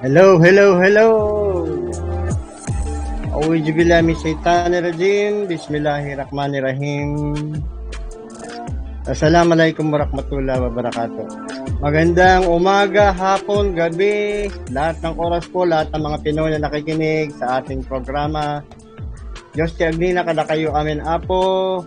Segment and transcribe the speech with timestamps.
[0.00, 1.08] Hello, hello, hello!
[3.36, 5.44] Auzu billahi min shaitanir rajim.
[5.44, 7.12] Bismillahirrahmanirrahim.
[9.04, 11.26] Assalamualaikum warahmatullahi wabarakatuh.
[11.84, 17.60] Magandang umaga, hapon, gabi, lahat ng oras po, lahat ng mga Pinoy na nakikinig sa
[17.60, 18.64] ating programa.
[19.52, 21.84] Diyos ti Agnina, kada kayo amin apo.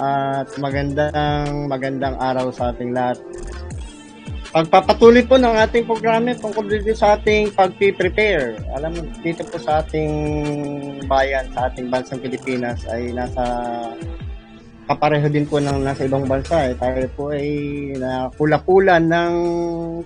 [0.00, 3.20] At magandang, magandang araw sa ating lahat.
[4.54, 8.54] Pagpapatuloy po ng ating programa tungkol dito sa ating pag-prepare.
[8.78, 10.14] Alam mo, dito po sa ating
[11.10, 13.42] bayan, sa ating bansang Pilipinas ay nasa
[14.86, 16.70] kapareho din po ng nasa ibang bansa.
[16.70, 16.78] Eh.
[16.78, 17.50] Tayo po ay
[17.98, 19.34] nakula-pula ng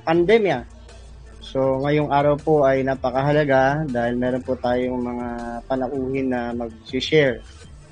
[0.01, 0.65] pandemya.
[1.45, 5.29] So, ngayong araw po ay napakahalaga dahil meron po tayong mga
[5.69, 7.45] panauhin na mag-share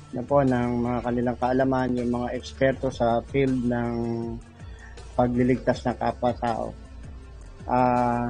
[0.09, 3.93] na po ng mga kanilang kaalaman, yung mga eksperto sa field ng
[5.17, 6.69] pagliligtas ng kapwa-tao.
[7.65, 8.29] Uh,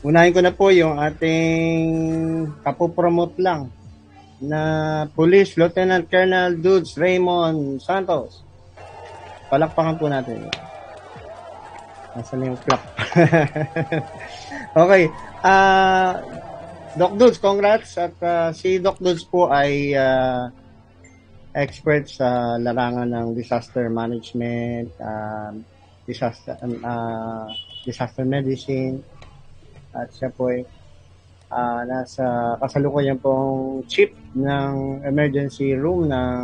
[0.00, 1.84] unahin ko na po yung ating
[2.64, 3.68] kapopromote lang
[4.40, 4.60] na
[5.12, 8.40] Police Lieutenant Colonel Dudes Raymond Santos.
[9.52, 10.48] Palakpakan po natin.
[12.16, 12.82] Nasaan yung clap?
[14.82, 15.12] okay.
[15.44, 16.10] Uh,
[16.96, 18.00] Doc Dudes, congrats.
[18.00, 20.50] At uh, si Doc Dudes po ay uh,
[21.54, 25.50] expert sa larangan ng disaster management, uh,
[26.06, 27.46] disaster uh,
[27.82, 29.02] disaster medicine
[29.90, 30.62] at siya po ay
[31.50, 36.42] uh, nasa kasalukuyan pong chief ng emergency room ng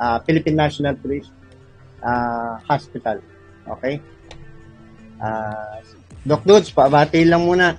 [0.00, 1.28] uh, Philippine National Police
[2.00, 3.20] uh, Hospital.
[3.68, 4.00] Okay?
[5.20, 5.80] Uh,
[6.26, 7.76] Doc Dudes, pabati lang muna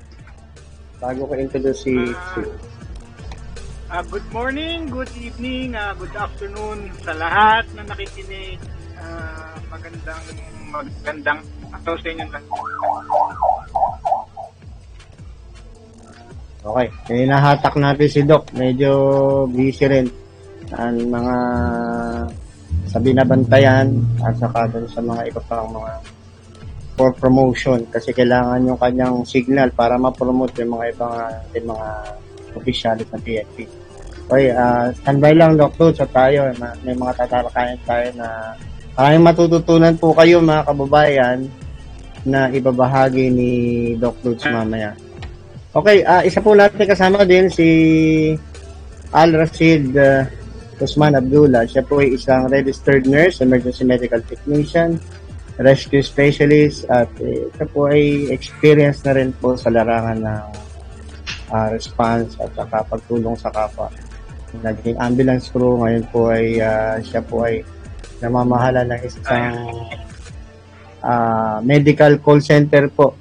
[0.97, 2.76] bago ko introduce si uh,
[3.87, 8.59] Uh, good morning, good evening, uh, good afternoon sa lahat na nakikinig.
[8.99, 10.19] Uh, magandang
[10.67, 11.39] magandang
[11.71, 12.27] araw sa inyo
[16.67, 18.51] Okay, eh, natin si Doc.
[18.59, 18.91] Medyo
[19.55, 20.11] busy rin
[20.75, 21.35] ang mga
[22.91, 23.87] sa binabantayan
[24.19, 26.03] at saka dun sa mga iba pang mga
[26.99, 31.87] for promotion kasi kailangan yung kanyang signal para ma-promote yung mga ibang ating mga
[32.57, 33.69] officialis ng PNP.
[34.27, 35.95] Okay, uh, standby lang, Dr.
[35.95, 36.51] sa tayo.
[36.83, 38.27] May mga tatalakayan tayo na
[38.99, 41.47] maraming matututunan po kayo, mga kababayan,
[42.27, 43.51] na ibabahagi ni
[43.95, 44.91] Doc Lutz mamaya.
[45.71, 47.67] Okay, uh, isa po natin kasama din si
[49.15, 50.27] Al Rashid uh,
[50.83, 51.63] Usman Abdullah.
[51.63, 54.99] Siya po ay isang registered nurse, emergency medical technician,
[55.57, 60.66] rescue specialist, at eh, siya po ay experience na rin po sa larangan ng
[61.51, 63.87] uh, response at saka pagtulong sa kapwa.
[64.63, 67.61] Naging ambulance crew, ngayon po ay uh, siya po ay
[68.23, 69.55] namamahala ng isang
[71.03, 73.13] uh, medical call center po.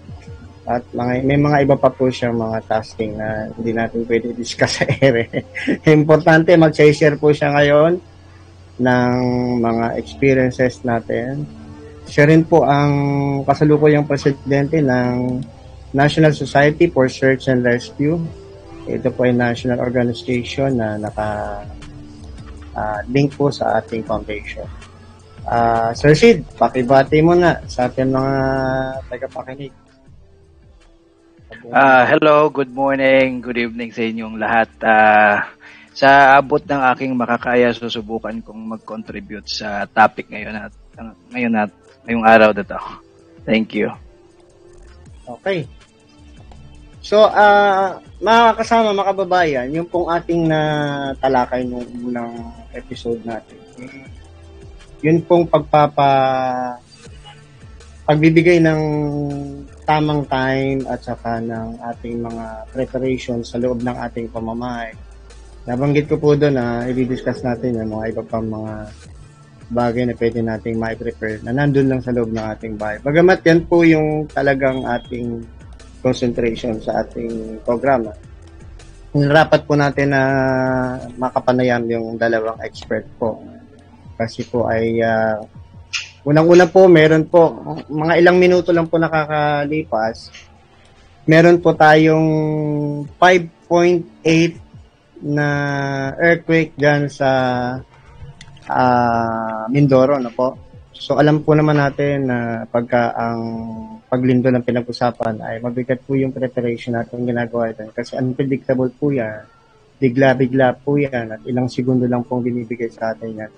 [0.66, 4.82] At mga, may mga iba pa po siyang mga tasking na hindi natin pwede discuss
[4.82, 5.30] sa ere.
[5.86, 8.02] Importante, mag-share po siya ngayon
[8.82, 9.14] ng
[9.62, 11.46] mga experiences natin.
[12.10, 12.92] Siya rin po ang
[13.46, 15.42] kasalukuyang presidente ng
[15.96, 18.20] National Society for Search and Rescue.
[18.84, 21.64] Ito po ay national organization na naka
[22.76, 24.68] uh, link po sa ating foundation.
[25.48, 28.34] Uh, Sir Sid, pakibati mo na sa ating mga
[29.08, 29.72] tagapakinig.
[31.72, 34.68] Uh, hello, good morning, good evening sa inyong lahat.
[34.84, 35.40] Uh,
[35.96, 40.74] sa abot ng aking makakaya, susubukan kong mag-contribute sa topic ngayon at
[41.32, 41.72] ngayon at
[42.04, 42.80] ngayong araw na to.
[43.48, 43.88] Thank you.
[45.24, 45.64] Okay.
[47.06, 50.58] So, uh, mga kasama, mga kababayan, yung pong ating na
[51.22, 52.34] talakay nung unang
[52.74, 53.62] episode natin,
[55.06, 56.10] yun pong pagpapa
[58.10, 58.82] pagbibigay ng
[59.86, 64.90] tamang time at saka ng ating mga preparation sa loob ng ating pamamahay.
[65.62, 68.90] Nabanggit ko po doon na i-discuss natin yung mga iba pang mga
[69.70, 72.98] bagay na pwede nating ma-prepare na nandun lang sa loob ng ating bahay.
[72.98, 75.46] Bagamat yan po yung talagang ating
[76.00, 78.12] concentration sa ating programa.
[79.16, 80.22] Narapat po natin na
[81.16, 83.40] makapanayam yung dalawang expert po.
[84.16, 85.40] Kasi po ay uh,
[86.26, 87.54] unang-una po meron po
[87.88, 90.28] mga ilang minuto lang po nakakalipas.
[91.26, 92.28] Meron po tayong
[93.18, 95.46] 5.8 na
[96.20, 97.30] earthquake dyan sa
[98.68, 100.58] uh, Mindoro no po.
[100.92, 103.40] So alam po naman natin na pagka ang
[104.06, 109.42] paglindo ng pinag-usapan ay mabigat po yung preparation natin ginagawa ito kasi unpredictable po yan.
[109.96, 113.52] Bigla-bigla po yan at ilang segundo lang pong binibigay sa atin yan.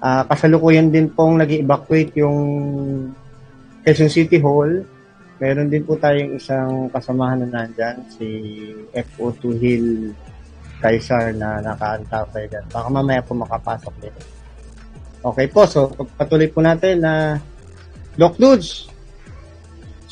[0.00, 2.38] Uh, kasalukuyan din pong nag evacuate yung
[3.84, 4.84] Quezon City Hall
[5.40, 8.28] meron din po tayong isang kasamahan na nandyan, si
[8.92, 9.88] FO2 Hill
[10.80, 12.64] Kaisar na nakaantapay dyan.
[12.68, 14.20] Baka mamaya po makapasok dito.
[15.20, 17.36] Okay po, so patuloy po natin na
[18.16, 18.88] Doc Dudes.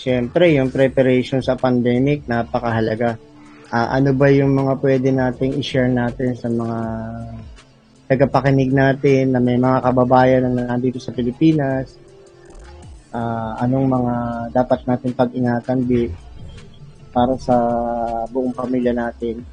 [0.08, 3.20] Siyempre, yung preparation sa pandemic, napakahalaga.
[3.68, 6.78] Ah, ano ba yung mga pwede nating i-share natin sa mga
[8.08, 12.00] tagapakinig natin na may mga kababayan na nandito sa Pilipinas?
[13.12, 14.14] Ah, anong mga
[14.56, 16.08] dapat natin pag-ingatan di
[17.12, 17.56] para sa
[18.32, 19.44] buong pamilya natin?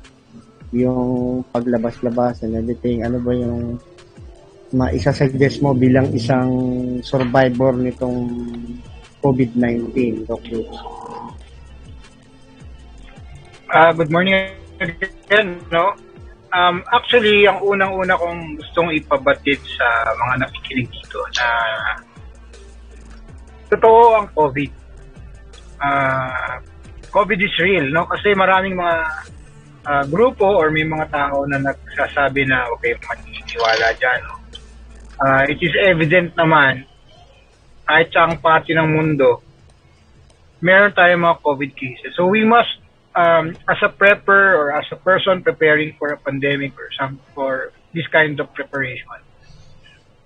[0.72, 3.75] Yung paglabas-labas and everything, ano ba yung
[4.72, 6.48] maisa-suggest mo bilang isang
[7.04, 8.24] survivor nitong
[9.25, 10.45] COVID-19, Doc?
[13.74, 15.98] Ah, good morning again, no?
[16.54, 21.48] Um, actually, ang unang-una kong gustong ipabatid sa mga nakikinig dito na
[23.74, 24.72] totoo ang COVID.
[25.81, 26.62] Ah,
[27.10, 28.06] COVID is real, no?
[28.06, 28.95] Kasi maraming mga
[29.89, 34.38] ah, grupo or may mga tao na nagsasabi na okay, maniniwala dyan, no?
[35.18, 36.86] Ah, it is evident naman
[37.85, 39.41] kahit sa ang parte ng mundo,
[40.61, 42.11] meron tayong mga COVID cases.
[42.17, 42.81] So we must
[43.15, 47.71] um, as a prepper or as a person preparing for a pandemic or some for
[47.93, 49.07] this kind of preparation,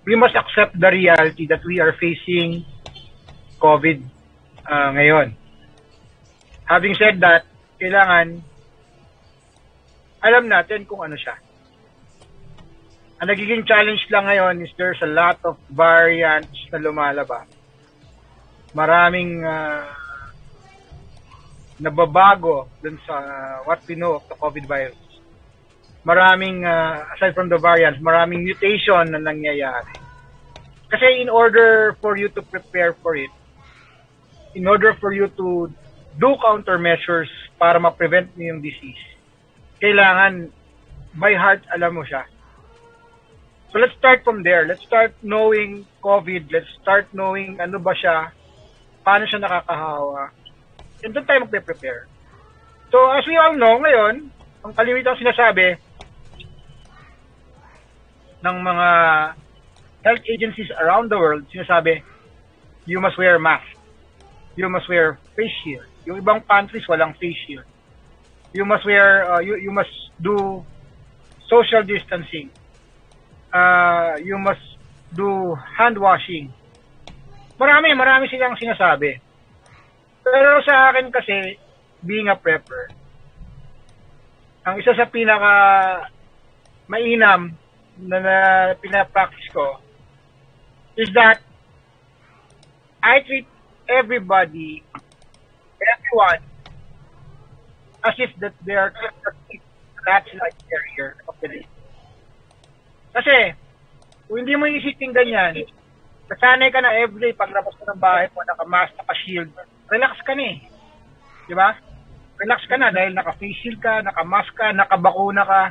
[0.04, 2.64] we must accept the reality that we are facing
[3.60, 4.02] COVID
[4.66, 5.36] uh, ngayon.
[6.64, 7.44] Having said that,
[7.76, 8.40] kailangan
[10.20, 11.36] alam natin kung ano siya.
[13.20, 17.44] Ang nagiging challenge lang ngayon is there's a lot of variants na lumalabas.
[18.72, 19.84] Maraming uh,
[21.84, 23.20] nababago dun sa
[23.68, 24.96] what we know of the COVID virus.
[26.00, 30.00] Maraming, uh, aside from the variants, maraming mutation na nangyayari.
[30.88, 33.28] Kasi in order for you to prepare for it,
[34.56, 35.68] in order for you to
[36.16, 37.28] do countermeasures
[37.60, 39.04] para ma-prevent mo yung disease,
[39.76, 40.48] kailangan
[41.20, 42.24] by heart alam mo siya.
[43.70, 44.66] So let's start from there.
[44.66, 46.50] Let's start knowing COVID.
[46.50, 48.34] Let's start knowing ano ba siya,
[49.06, 50.34] paano siya nakakahawa,
[51.04, 52.10] and doon tayo magpe-prepare.
[52.90, 54.28] So, as we all know, ngayon,
[54.66, 55.78] ang kalimitang sinasabi
[58.42, 58.88] ng mga
[60.02, 62.02] health agencies around the world, sinasabi,
[62.84, 63.78] you must wear mask.
[64.58, 65.86] You must wear face shield.
[66.04, 67.64] Yung ibang countries, walang face shield.
[68.50, 70.66] You must wear, uh, you, you must do
[71.46, 72.50] social distancing.
[73.50, 74.62] Uh, you must
[75.14, 76.54] do hand washing.
[77.58, 79.18] Marami, marami silang sinasabi.
[80.22, 81.58] Pero sa akin kasi,
[82.06, 82.94] being a prepper,
[84.64, 85.52] ang isa sa pinaka
[86.86, 87.52] mainam
[88.00, 88.36] na, na
[88.76, 89.80] pinapractice ko
[90.96, 91.40] is that
[93.02, 93.48] I treat
[93.88, 94.84] everybody,
[95.80, 96.44] everyone,
[98.04, 98.92] as if that they are
[100.06, 101.69] natural carrier of the disease.
[103.10, 103.54] Kasi,
[104.30, 105.66] kung hindi mo isipin ganyan,
[106.30, 109.50] nasanay ka na everyday paglabas mo ng bahay mo, naka-mask, naka-shield,
[109.90, 110.56] relax ka na eh.
[111.50, 111.74] Di ba?
[112.38, 115.62] Relax ka na dahil naka-face shield ka, naka-mask ka, nakabakuna ka.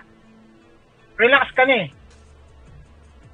[1.15, 1.89] Relax ka na eh.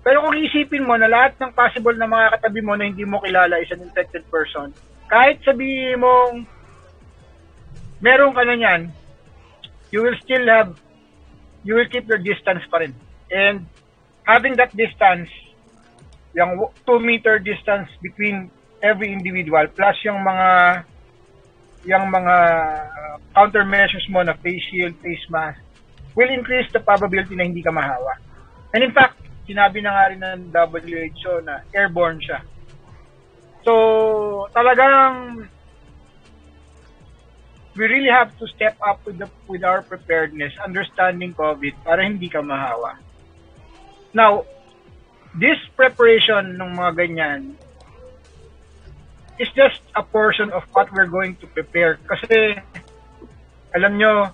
[0.05, 3.17] Pero kung isipin mo na lahat ng possible na mga katabi mo na hindi mo
[3.25, 4.69] kilala is an infected person,
[5.09, 6.45] kahit sabihin mong
[8.05, 8.81] meron ka na niyan,
[9.89, 10.77] you will still have,
[11.65, 12.93] you will keep your distance pa rin.
[13.33, 13.65] And
[14.25, 15.29] having that distance,
[16.35, 18.51] yung 2 meter distance between
[18.83, 20.83] every individual plus yung mga
[21.85, 22.35] yung mga
[23.31, 25.61] countermeasures mo na face shield, face mask
[26.17, 28.17] will increase the probability na hindi ka mahawa.
[28.73, 32.41] And in fact, sinabi na nga rin ng WHO na airborne siya.
[33.61, 35.45] So, talagang
[37.75, 42.31] we really have to step up with the with our preparedness, understanding COVID para hindi
[42.31, 42.97] ka mahawa.
[44.15, 44.47] Now,
[45.35, 47.41] this preparation ng mga ganyan
[49.35, 51.99] is just a portion of what we're going to prepare.
[52.07, 52.55] Kasi,
[53.75, 54.31] alam nyo,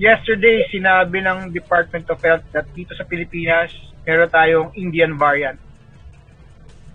[0.00, 3.76] yesterday, sinabi ng Department of Health that dito sa Pilipinas,
[4.08, 5.60] meron tayong Indian variant.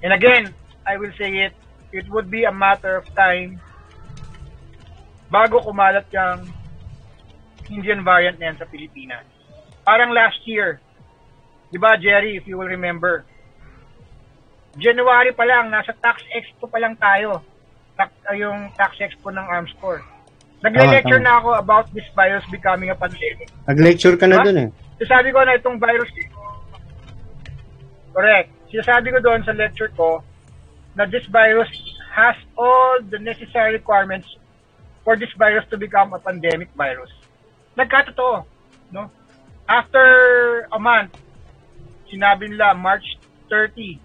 [0.01, 0.49] And again,
[0.81, 1.53] I will say it,
[1.93, 3.61] it would be a matter of time
[5.29, 6.49] bago kumalat yung
[7.69, 9.34] Indian variant na yan sa Pilipinas.
[9.85, 10.81] Parang last year,
[11.69, 13.21] di ba Jerry, if you will remember,
[14.75, 17.39] January pa lang, nasa tax expo pa lang tayo.
[17.95, 20.03] Uh, yung tax expo ng Arms Corps.
[20.59, 21.37] Nagle-lecture Tama, tama.
[21.37, 23.47] na ako about this virus becoming a pandemic.
[23.69, 24.45] Nag-lecture ka na Diba?
[24.49, 24.69] dun eh.
[24.99, 26.09] Sasabi ko na itong virus
[28.15, 28.49] Correct.
[28.71, 30.23] Sinasabi ko doon sa lecture ko
[30.95, 31.67] na this virus
[32.15, 34.27] has all the necessary requirements
[35.03, 37.11] for this virus to become a pandemic virus.
[37.75, 38.47] Nagkatotoo,
[38.95, 39.11] no?
[39.65, 40.05] After
[40.71, 41.17] a month,
[42.11, 43.17] sinabi nila March
[43.49, 43.99] 30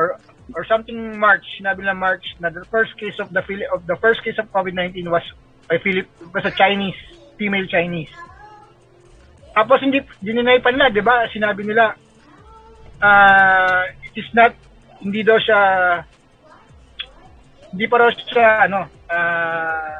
[0.00, 0.16] or
[0.54, 4.24] or something March, sinabi nila March na the first case of the of the first
[4.24, 5.24] case of COVID-19 was
[5.68, 6.96] a Philip was a Chinese,
[7.36, 8.12] female Chinese.
[9.52, 11.28] Tapos hindi dininay pa nila, 'di ba?
[11.28, 11.96] Sinabi nila
[13.00, 14.52] uh, it is not
[15.00, 15.60] hindi daw siya
[17.72, 19.96] hindi pa raw siya ano uh,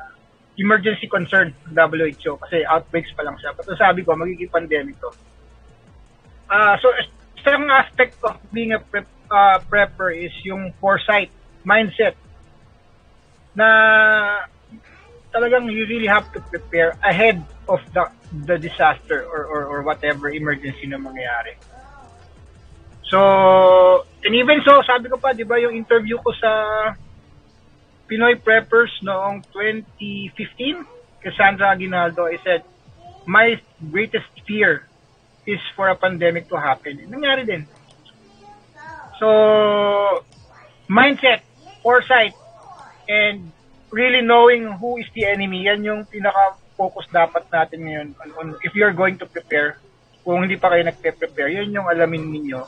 [0.57, 3.53] emergency concern ng WHO kasi outbreaks pa lang siya.
[3.53, 5.11] Pero sabi ko magiging pandemic to.
[6.49, 6.89] Uh, so
[7.37, 11.29] isang aspect of being a prep, uh, prepper is yung foresight,
[11.67, 12.17] mindset
[13.57, 13.69] na
[15.33, 18.05] talagang you really have to prepare ahead of the
[18.45, 21.57] the disaster or or, or whatever emergency na mangyayari.
[23.07, 26.51] So, and even so, sabi ko pa, di ba, yung interview ko sa
[28.07, 30.87] Pinoy Preppers noong 2015,
[31.23, 32.63] Cassandra Aguinaldo, I said,
[33.27, 33.59] my
[33.91, 34.87] greatest fear
[35.43, 37.03] is for a pandemic to happen.
[37.11, 37.67] Nangyari din.
[39.19, 40.23] So,
[40.87, 41.43] mindset,
[41.83, 42.35] foresight,
[43.11, 43.51] and
[43.91, 48.09] really knowing who is the enemy, yan yung pinaka-focus dapat natin ngayon.
[48.23, 49.83] On, on, if you're going to prepare,
[50.23, 52.63] kung hindi pa kayo nagpe-prepare, yun yung alamin ninyo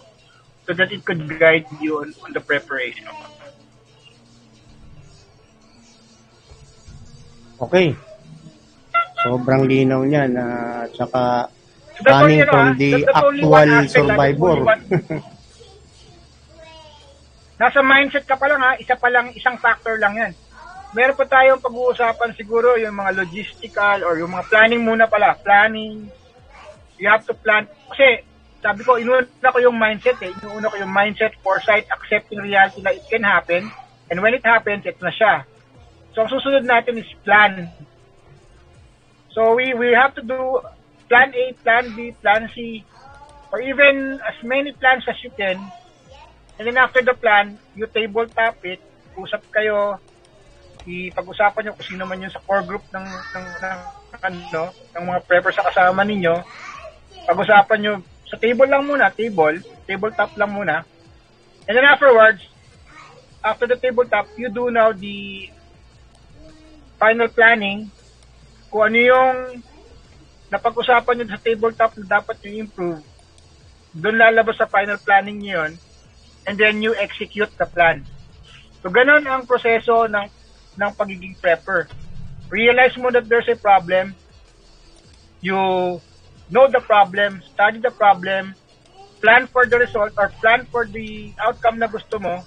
[0.66, 3.06] so that it could guide you on, on the preparation.
[7.58, 7.94] Okay.
[9.18, 10.44] Sobrang linaw niya na
[10.94, 11.50] tsaka
[11.98, 14.56] So that's coming from ah, the actual ah, survivor.
[17.58, 20.32] Nasa mindset ka pa lang ha, isa pa lang, isang factor lang yan.
[20.94, 25.34] Meron pa tayong pag-uusapan siguro yung mga logistical or yung mga planning muna pala.
[25.42, 26.06] Planning,
[27.02, 27.66] you have to plan.
[27.90, 28.22] Kasi,
[28.62, 30.30] sabi ko, inuuna ko yung mindset eh.
[30.38, 33.66] Inuuna ko yung mindset, foresight, accepting reality na it can happen.
[34.06, 35.42] And when it happens, ito na siya.
[36.18, 37.70] So, ang susunod natin is plan.
[39.30, 40.58] So, we, we have to do
[41.06, 42.82] plan A, plan B, plan C,
[43.54, 45.62] or even as many plans as you can.
[46.58, 48.82] And then after the plan, you tabletop it,
[49.14, 50.02] usap kayo,
[50.82, 53.78] ipag-usapan nyo kung sino man yun sa core group ng, ng, ng,
[54.18, 56.34] ano, ng mga preppers sa kasama ninyo.
[57.30, 57.94] Pag-usapan nyo,
[58.26, 60.82] sa table lang muna, table, tabletop lang muna.
[61.70, 62.42] And then afterwards,
[63.46, 65.46] after the tabletop, you do now the
[66.98, 67.88] final planning
[68.68, 69.36] kung ano yung
[70.52, 73.02] napag-usapan nyo sa tabletop na dapat nyo improve.
[73.94, 75.72] Doon lalabas sa final planning nyo yun
[76.44, 78.04] and then you execute the plan.
[78.80, 80.26] So, ganun ang proseso ng,
[80.78, 81.90] ng pagiging prepper.
[82.48, 84.16] Realize mo that there's a problem.
[85.44, 86.00] You
[86.48, 88.56] know the problem, study the problem,
[89.20, 92.40] plan for the result or plan for the outcome na gusto mo.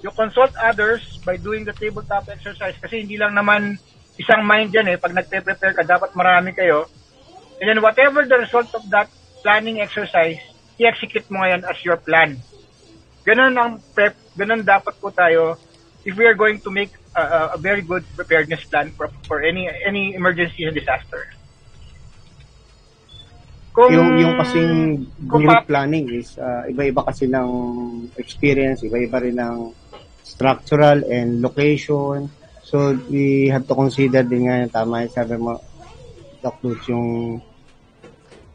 [0.00, 3.76] You consult others by doing the tabletop exercise kasi hindi lang naman
[4.16, 4.96] isang mind yan eh.
[4.96, 6.88] Pag nagpe-prepare ka, dapat marami kayo.
[7.60, 9.12] And then whatever the result of that
[9.44, 10.40] planning exercise,
[10.80, 12.40] i-execute mo ngayon as your plan.
[13.28, 15.60] Ganun ang prep, ganun dapat po tayo
[16.04, 19.44] if we are going to make a, a, a very good preparedness plan for, for
[19.44, 21.28] any any emergency and disaster.
[23.76, 24.72] Kung, yung yung kasing
[25.28, 27.48] kung pa- planning is uh, iba-iba kasi ng
[28.16, 29.58] experience, iba-iba rin ng
[30.30, 32.30] structural and location.
[32.62, 35.58] So we have to consider din nga yung tama yung sabi mo
[36.38, 37.42] Doc Lutz, yung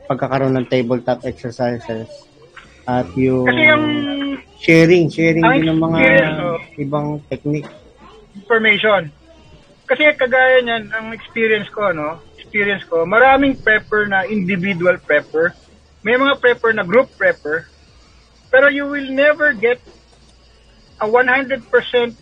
[0.07, 2.07] pagkakaroon ng tabletop exercises
[2.87, 3.85] at yung kasi yung
[4.61, 5.99] sharing, sharing din ng mga
[6.39, 6.57] oh.
[6.79, 7.67] ibang technique.
[8.35, 9.09] information.
[9.85, 12.19] Kasi kagaya niyan, ang experience ko, no?
[12.35, 15.55] Experience ko, maraming prepper na individual prepper.
[16.03, 17.69] May mga prepper na group prepper.
[18.49, 19.81] Pero you will never get
[21.01, 22.17] a 100%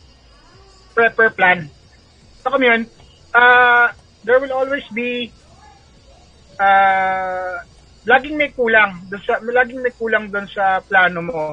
[0.98, 1.72] prepper plan.
[2.44, 2.82] So kami yun,
[3.34, 3.88] uh,
[4.24, 5.34] there will always be
[6.60, 7.56] uh,
[8.08, 11.44] laging may kulang dun sa laging may kulang doon sa plano mo.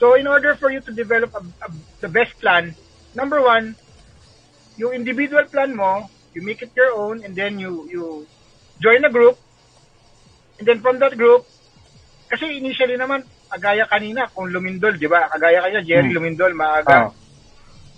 [0.00, 2.76] So in order for you to develop a, a- the best plan,
[3.14, 3.76] number one,
[4.76, 8.26] yung individual plan mo, you make it your own and then you you
[8.82, 9.38] join a group
[10.58, 11.46] and then from that group
[12.30, 13.22] kasi initially naman
[13.54, 15.30] kagaya kanina kung lumindol, 'di ba?
[15.30, 16.16] Kagaya kanya Jerry Hmm.
[16.18, 17.06] lumindol maaga.
[17.06, 17.12] Oh.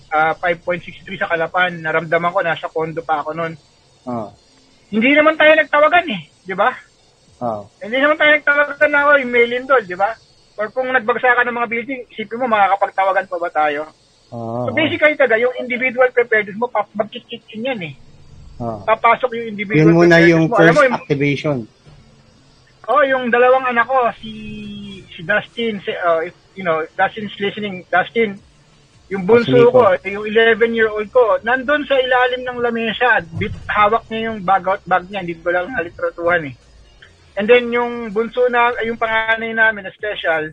[0.08, 3.52] ah, 5.63 sa Kalapan, naramdaman ko nasa condo pa ako noon.
[4.06, 4.30] Oh.
[4.86, 6.70] Hindi naman tayo nagtawagan eh, 'di ba?
[7.42, 7.66] Oh.
[7.82, 10.14] Hindi naman tayo nagtawagan na, oy, may lindol, 'di ba?
[10.56, 13.90] Or kung nagbagsakan ng mga building, isipin mo makakapagtawagan pa ba tayo?
[14.30, 14.64] Oh.
[14.64, 17.94] So basically taga, yung individual preparedness mo, pa- magkikik yan eh.
[18.56, 18.80] Oh.
[18.86, 20.56] Papasok yung individual Yun muna yung mo.
[20.56, 21.56] First mo, yung, activation.
[22.86, 24.30] oh, yung dalawang anak ko, si
[25.16, 28.36] si Dustin, si, uh, if, you know, if Dustin's listening, Dustin,
[29.06, 34.42] Yung bunso ko, yung 11-year-old ko, nandun sa ilalim ng lamesa, bit, hawak niya yung
[34.42, 36.54] bag out bag niya, hindi ko lang nalitratuhan eh.
[37.38, 40.50] And then yung bunso na, yung panganay namin na special,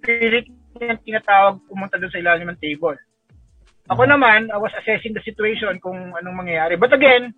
[0.00, 0.48] pilit
[0.80, 2.96] niya tinatawag pumunta doon sa ilalim ng table.
[3.92, 6.80] Ako naman, I was assessing the situation kung anong mangyayari.
[6.80, 7.36] But again,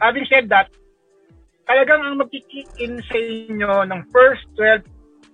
[0.00, 0.72] having said that,
[1.68, 4.80] talagang ang magkikick in sa inyo ng first 12,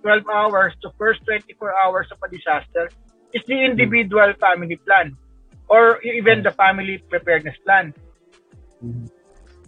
[0.05, 2.93] 12 hours to first 24 hours of a disaster
[3.33, 5.17] is the individual family plan
[5.65, 7.89] or even the family preparedness plan.
[8.85, 9.09] Mhm.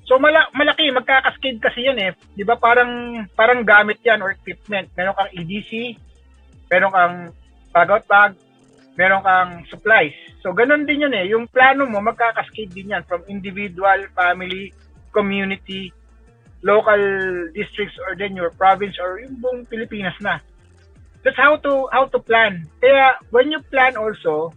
[0.05, 2.13] So mala- malaki, magkakaskade kasi yan eh.
[2.37, 4.93] 'Di ba parang parang gamit yan or equipment.
[4.93, 5.97] Meron kang EDC,
[6.69, 7.15] meron kang
[7.73, 8.31] bag out bag,
[8.95, 10.15] meron kang supplies.
[10.45, 11.27] So ganun din yun eh.
[11.33, 14.71] Yung plano mo magkakaskade din yan from individual, family,
[15.11, 15.91] community,
[16.65, 17.01] local
[17.53, 20.41] districts or then your province or yung buong Pilipinas na.
[21.21, 22.65] That's how to how to plan.
[22.79, 24.53] Kaya when you plan also,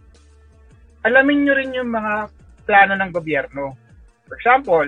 [1.05, 2.31] alamin nyo rin yung mga
[2.65, 3.75] plano ng gobyerno.
[4.29, 4.87] For example,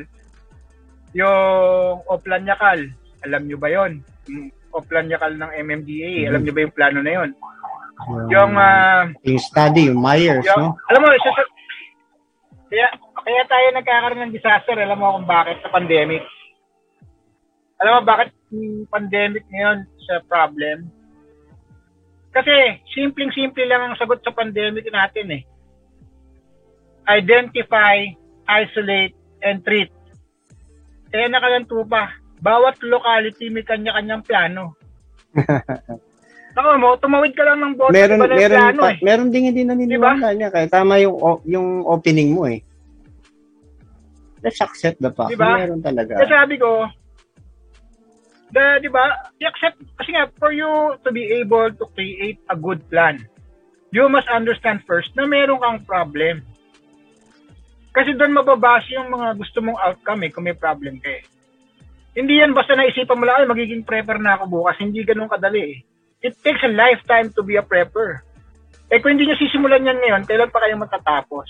[1.13, 2.89] yung Oplan Yakal,
[3.22, 4.01] alam nyo ba yon?
[4.29, 7.29] Yung Oplan Yakal ng MMDA, alam nyo ba yung plano na yon?
[8.34, 10.75] Yung, ah, yung study, yung Myers, yung, no?
[10.89, 11.43] alam mo, isa sa,
[12.67, 12.88] kaya,
[13.22, 16.25] kaya tayo nagkakaroon ng disaster, alam mo kung bakit sa pandemic.
[17.84, 20.88] Alam mo bakit yung pandemic ngayon sa problem?
[22.32, 25.44] Kasi simpleng-simple lang ang sagot sa pandemic natin eh.
[27.04, 28.08] Identify,
[28.48, 29.12] isolate,
[29.44, 29.92] and treat.
[31.12, 32.16] Kaya nakalanto pa.
[32.40, 34.80] Bawat locality may kanya-kanyang plano.
[36.58, 38.98] Ako mo, tumawid ka lang ng bote, meron yung meron plano pa, eh.
[39.02, 41.18] meron din hindi naniniwala niya kaya tama yung
[41.50, 42.62] yung opening mo eh.
[44.46, 45.34] Let's accept the fact.
[45.34, 45.50] Diba?
[45.50, 46.13] Meron talaga.
[46.13, 46.86] Kaya sabi ko,
[48.53, 52.86] the, di ba, i-accept, kasi nga, for you to be able to create a good
[52.88, 53.17] plan,
[53.89, 56.45] you must understand first na meron kang problem.
[57.93, 61.25] Kasi doon mababase yung mga gusto mong outcome eh, kung may problem ka eh.
[62.13, 64.78] Hindi yan basta naisipan mo lang, ay, magiging prepper na ako bukas.
[64.78, 65.78] Hindi ganun kadali eh.
[66.21, 68.21] It takes a lifetime to be a prepper.
[68.93, 71.49] Eh kung hindi nyo sisimulan yan ngayon, kailan pa kayo matatapos?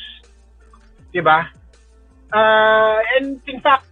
[1.11, 1.51] Di ba?
[2.31, 3.85] Uh, and in fact,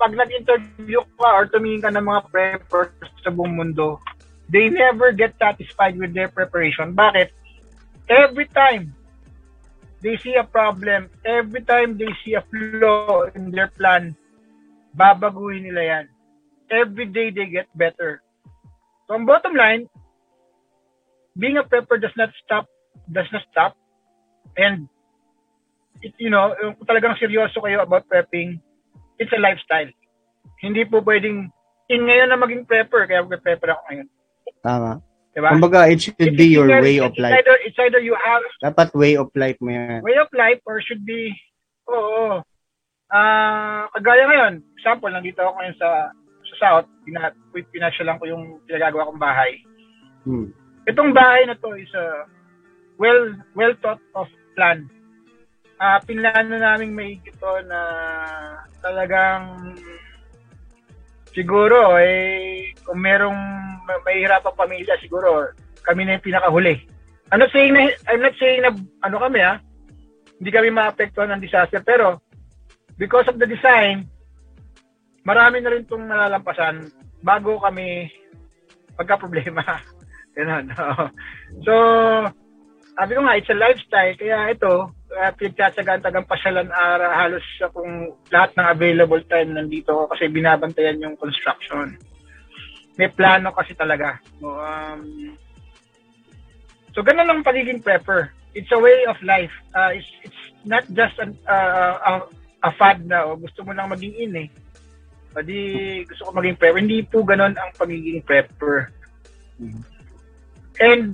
[0.00, 4.00] pag nag-interview ka or tumingin ka ng mga preppers sa buong mundo,
[4.48, 6.96] they never get satisfied with their preparation.
[6.96, 7.28] Bakit?
[8.08, 8.96] Every time
[10.00, 14.16] they see a problem, every time they see a flaw in their plan,
[14.96, 16.04] babaguhin nila yan.
[16.72, 18.24] Every day they get better.
[19.04, 19.84] So, ang bottom line,
[21.36, 22.66] being a prepper does not stop,
[23.12, 23.76] does not stop.
[24.56, 24.88] And,
[26.00, 26.56] it, you know,
[26.88, 28.64] talagang seryoso kayo about prepping,
[29.20, 29.88] it's a lifestyle.
[30.58, 31.52] Hindi po pwedeng,
[31.88, 34.08] in ngayon na maging prepper, kaya mag-prepper ako ngayon.
[34.64, 34.90] Tama.
[35.30, 35.48] Diba?
[35.54, 37.38] Kumbaga, it should It's be your either- way of it's life.
[37.38, 40.02] Either, it's either you have Dapat way of life mo yan.
[40.02, 41.30] way of life or should be,
[41.86, 42.42] oo.
[43.10, 45.88] Ah, kagaya ngayon, example, nandito ako ngayon sa
[46.50, 49.54] sa South, pina, pinasyalan ko yung pinagagawa kong bahay.
[50.26, 50.50] Hmm.
[50.86, 52.26] Itong bahay na to is a
[52.98, 54.26] well well thought of
[54.58, 54.90] plan.
[55.80, 57.80] Ah, pinlano namin may ito na
[58.84, 59.72] talagang
[61.32, 63.40] siguro eh kung merong
[63.88, 66.84] ma- mahihirapang pamilya siguro kami na yung pinakahuli.
[67.32, 68.76] I'm not saying na I'm not saying na
[69.08, 69.56] ano kami ha.
[70.36, 72.20] Hindi kami maapektuhan ng disaster pero
[73.00, 74.04] because of the design
[75.24, 76.92] marami na rin itong nalalampasan
[77.24, 78.08] bago kami
[79.00, 79.64] pagka-problema.
[80.36, 80.68] Ganun.
[81.64, 81.74] so,
[82.96, 84.14] sabi ko nga, it's a lifestyle.
[84.16, 87.42] Kaya ito, uh, pinagtsatsagaan tagang pasyalan ara halos
[87.74, 91.98] kung lahat ng available time nandito ako kasi binabantayan yung construction.
[92.98, 94.20] May plano kasi talaga.
[94.42, 95.32] No, um,
[96.92, 98.34] so, ganun ang pagiging prepper.
[98.52, 99.54] It's a way of life.
[99.72, 102.10] Uh, it's, it's not just an, uh, a,
[102.66, 104.48] a fad na o gusto mo lang maging in eh.
[105.40, 106.82] Di gusto ko maging prepper.
[106.82, 108.90] Hindi po ganun ang pagiging prepper.
[109.62, 109.82] Mhm.
[110.82, 111.04] And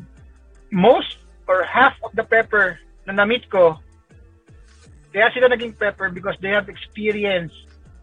[0.73, 3.79] most or half of the prepper na na-meet ko,
[5.17, 7.57] kaya sila naging prepper because they have experienced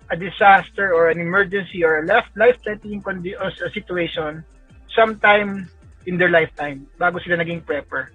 [0.09, 4.41] a disaster or an emergency or a life- life-threatening condi- a situation
[4.89, 5.69] sometime
[6.09, 8.09] in their lifetime bago sila naging prepper.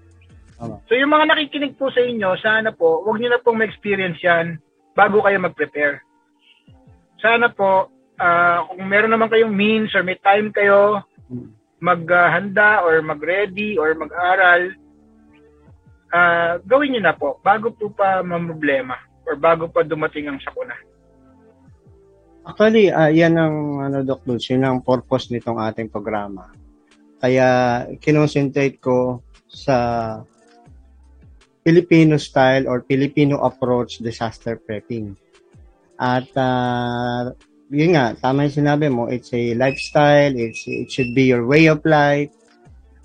[0.90, 4.58] So yung mga nakikinig po sa inyo, sana po, huwag niyo na pong ma-experience yan
[4.98, 6.02] bago kayo mag-prepare.
[7.22, 7.86] Sana po,
[8.18, 11.54] ah, kung meron naman kayong means or may time kayo, Hmm.
[11.78, 14.74] maghanda or mag-ready or mag-aral,
[16.12, 18.96] ah gawin nyo na po bago po pa mamroblema
[19.28, 20.72] or bago pa dumating ang sakuna.
[22.48, 26.48] Actually, ah, yan ang ano Doc Lutz, yun ang purpose nitong ating programa.
[27.20, 29.76] Kaya kinonsentrate ko sa
[31.60, 35.12] Filipino style or Filipino approach disaster prepping.
[36.00, 37.36] At uh,
[37.68, 41.68] yun nga, tama yung sinabi mo, it's a lifestyle, it's, it should be your way
[41.68, 42.32] of life.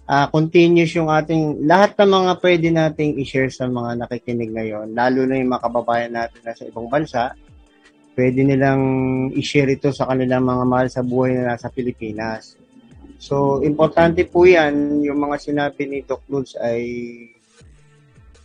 [0.03, 5.23] Uh, continuous yung ating, lahat ng mga pwede nating i-share sa mga nakikinig ngayon, lalo
[5.23, 7.31] na yung mga kababayan natin na sa ibang bansa,
[8.19, 8.81] pwede nilang
[9.31, 12.59] i-share ito sa kanilang mga mahal sa buhay na nasa Pilipinas.
[13.15, 16.83] So, importante po yan, yung mga sinabi ni Doc Lutz ay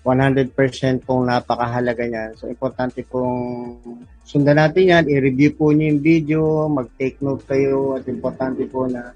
[0.06, 0.54] 100%
[1.02, 2.38] pong napakahalaga niyan.
[2.38, 3.82] So, importante pong
[4.22, 6.40] sundan natin yan, i-review po niyo yung video,
[6.70, 9.10] mag-take note kayo, at importante po na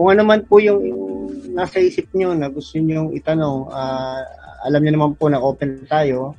[0.00, 1.04] kung ano man po yung, yung
[1.52, 4.24] nasa isip niyo na gusto niyo itanong, uh,
[4.64, 6.32] alam niyo naman po na open tayo.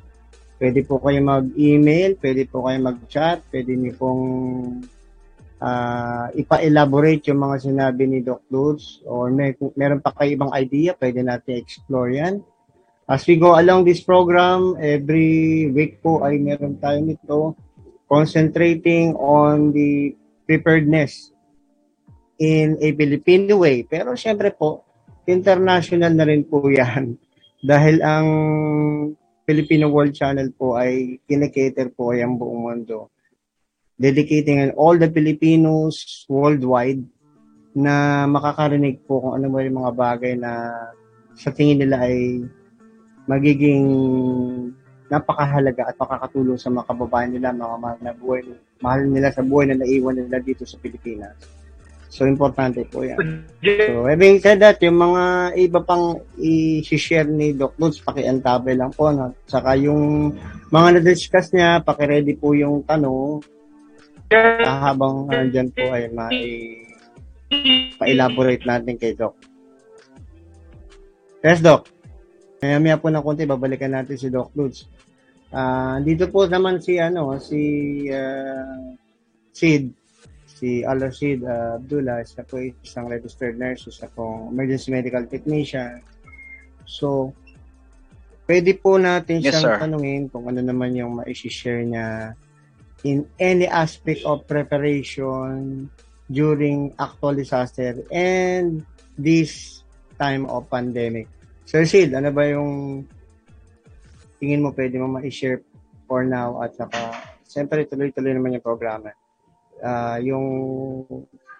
[0.58, 4.24] Pwede po kayo mag-email, pwede po kayo mag-chat, pwede niyo pong
[5.62, 10.98] uh, ipa-elaborate yung mga sinabi ni Doc Lutz or may, meron pa kayo ibang idea,
[10.98, 12.42] pwede natin explore yan.
[13.06, 17.54] As we go along this program, every week po ay meron tayo nito
[18.10, 20.18] concentrating on the
[20.50, 21.31] preparedness
[22.42, 23.86] in a Filipino way.
[23.86, 24.82] Pero syempre po,
[25.30, 27.14] international na rin po yan.
[27.62, 28.28] Dahil ang
[29.46, 33.14] Filipino World Channel po ay kinikater po ay ang buong mundo.
[33.94, 37.06] Dedicating all the Filipinos worldwide
[37.78, 40.74] na makakarinig po kung ano ba yung mga bagay na
[41.38, 42.42] sa tingin nila ay
[43.30, 43.86] magiging
[45.06, 48.42] napakahalaga at makakatulong sa mga kababayan nila, mga mahal na buhay,
[48.82, 51.61] mahal nila sa buhay na naiwan nila dito sa Pilipinas.
[52.12, 53.48] So, importante po yan.
[53.64, 59.08] So, having said that, yung mga iba pang i-share ni Doc Lutz, pakiantabi lang po.
[59.08, 59.32] No?
[59.48, 60.28] Saka yung
[60.68, 63.40] mga na-discuss niya, pakiready po yung tanong.
[64.28, 66.28] Uh, habang nandyan po ay ma
[67.96, 69.32] pa-elaborate natin kay Doc.
[71.40, 71.88] Yes, Doc.
[72.60, 74.84] Maya-maya po ng konti, babalikan natin si Doc Lutz.
[75.48, 77.60] Uh, dito po naman si, ano, si
[78.12, 79.00] uh,
[79.52, 80.01] Sid,
[80.62, 85.98] si Al-Rashid uh, Abdullah, siya po isang registered nurse, isa pong emergency medical technician.
[86.86, 87.34] So,
[88.46, 89.76] pwede po natin yes, siyang sir.
[89.82, 92.38] tanungin kung ano naman yung ma-share niya
[93.02, 95.90] in any aspect of preparation
[96.30, 98.86] during actual disaster and
[99.18, 99.82] this
[100.14, 101.26] time of pandemic.
[101.66, 103.02] Sir Sid, ano ba yung
[104.38, 105.58] tingin mo pwede mo ma-share
[106.06, 109.10] for now at saka siyempre tuloy-tuloy naman yung programa.
[109.82, 110.46] Uh, yung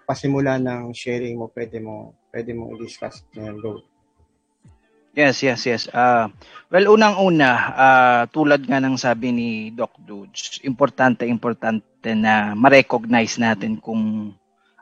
[0.07, 3.71] pasimula ng sharing mo pwede mo pwede mo i-discuss ngayon go.
[5.13, 5.83] Yes, yes, yes.
[5.93, 6.25] Uh,
[6.73, 13.77] well, unang-una, uh, tulad nga ng sabi ni Doc Dudes, importante, importante na ma-recognize natin
[13.77, 14.33] kung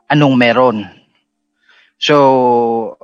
[0.08, 0.88] anong meron.
[2.00, 2.96] So,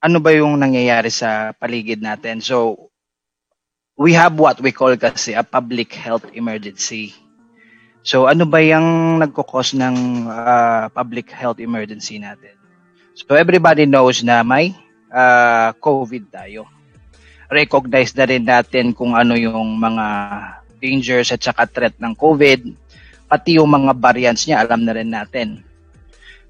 [0.00, 2.40] ano ba yung nangyayari sa paligid natin.
[2.40, 2.88] So,
[4.00, 7.12] we have what we call kasi a public health emergency.
[8.00, 12.56] So, ano ba yung nagkukos ng uh, public health emergency natin?
[13.12, 14.72] So, everybody knows na may
[15.12, 16.64] uh, COVID tayo.
[17.52, 20.06] Recognize na rin natin kung ano yung mga
[20.80, 22.72] dangers at saka threat ng COVID.
[23.28, 25.60] Pati yung mga variants niya, alam na rin natin.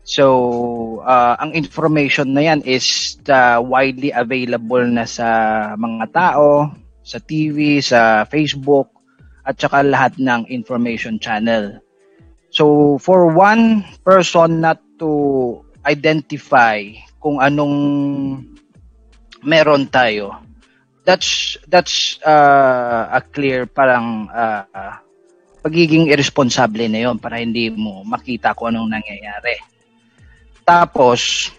[0.07, 5.27] So, uh, ang information na yan is uh, widely available na sa
[5.75, 6.71] mga tao,
[7.03, 9.00] sa TV, sa Facebook,
[9.45, 11.81] at saka lahat ng information channel.
[12.51, 16.83] So, for one person not to identify
[17.23, 17.77] kung anong
[19.47, 20.35] meron tayo,
[21.07, 24.99] that's that's uh, a clear parang uh,
[25.63, 29.61] pagiging irresponsible na yon para hindi mo makita kung anong nangyayari.
[30.67, 31.53] Tapos,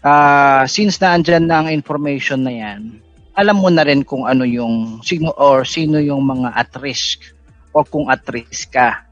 [0.00, 3.03] uh, since naandyan na ang information na yan,
[3.34, 7.34] alam mo na rin kung ano yung sino or sino yung mga at risk
[7.74, 9.02] o kung at risk ka.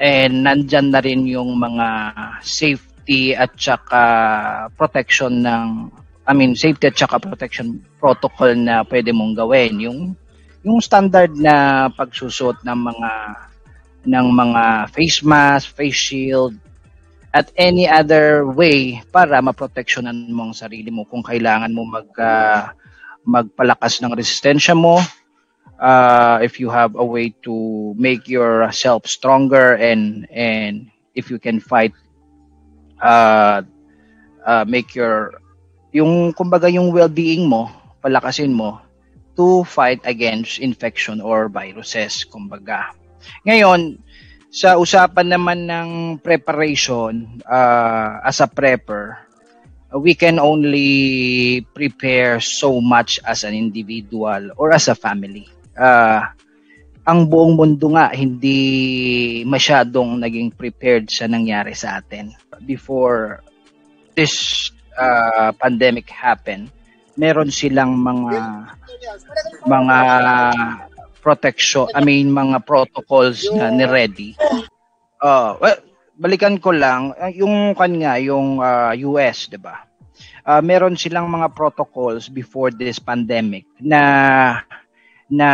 [0.00, 2.12] And nandyan na rin yung mga
[2.44, 4.02] safety at saka
[4.76, 5.88] protection ng
[6.28, 9.80] I mean safety at saka protection protocol na pwede mong gawin.
[9.80, 10.00] Yung
[10.60, 13.10] yung standard na pagsusot ng mga
[14.04, 16.56] ng mga face mask, face shield,
[17.32, 22.68] at any other way para maproteksyonan mo ang sarili mo kung kailangan mo mag uh,
[23.24, 25.00] magpalakas ng resistensya mo
[25.80, 31.60] uh, if you have a way to make yourself stronger and and if you can
[31.60, 31.92] fight
[33.00, 33.60] uh,
[34.44, 35.40] uh, make your
[35.90, 37.68] yung kumbaga yung well-being mo
[38.00, 38.80] palakasin mo
[39.40, 42.92] to fight against infection or viruses kumbaga.
[43.48, 44.00] Ngayon
[44.50, 49.29] sa usapan naman ng preparation uh, as a prepper,
[49.98, 55.50] we can only prepare so much as an individual or as a family.
[55.74, 56.22] Uh,
[57.02, 62.30] ang buong mundo nga hindi masyadong naging prepared sa nangyari sa atin.
[62.62, 63.42] Before
[64.14, 66.70] this uh, pandemic happened,
[67.18, 68.36] meron silang mga
[69.66, 69.98] mga
[71.18, 74.38] protection, I mean mga protocols na ni-ready.
[75.20, 75.80] Uh, well,
[76.20, 79.88] balikan ko lang, yung kanya, yung uh, US, 'di ba?
[80.44, 84.60] Uh, meron silang mga protocols before this pandemic na
[85.32, 85.48] na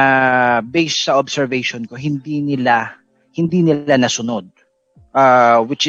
[0.66, 2.98] based sa observation ko hindi nila
[3.30, 4.50] hindi nila nasunod.
[5.16, 5.88] Uh, which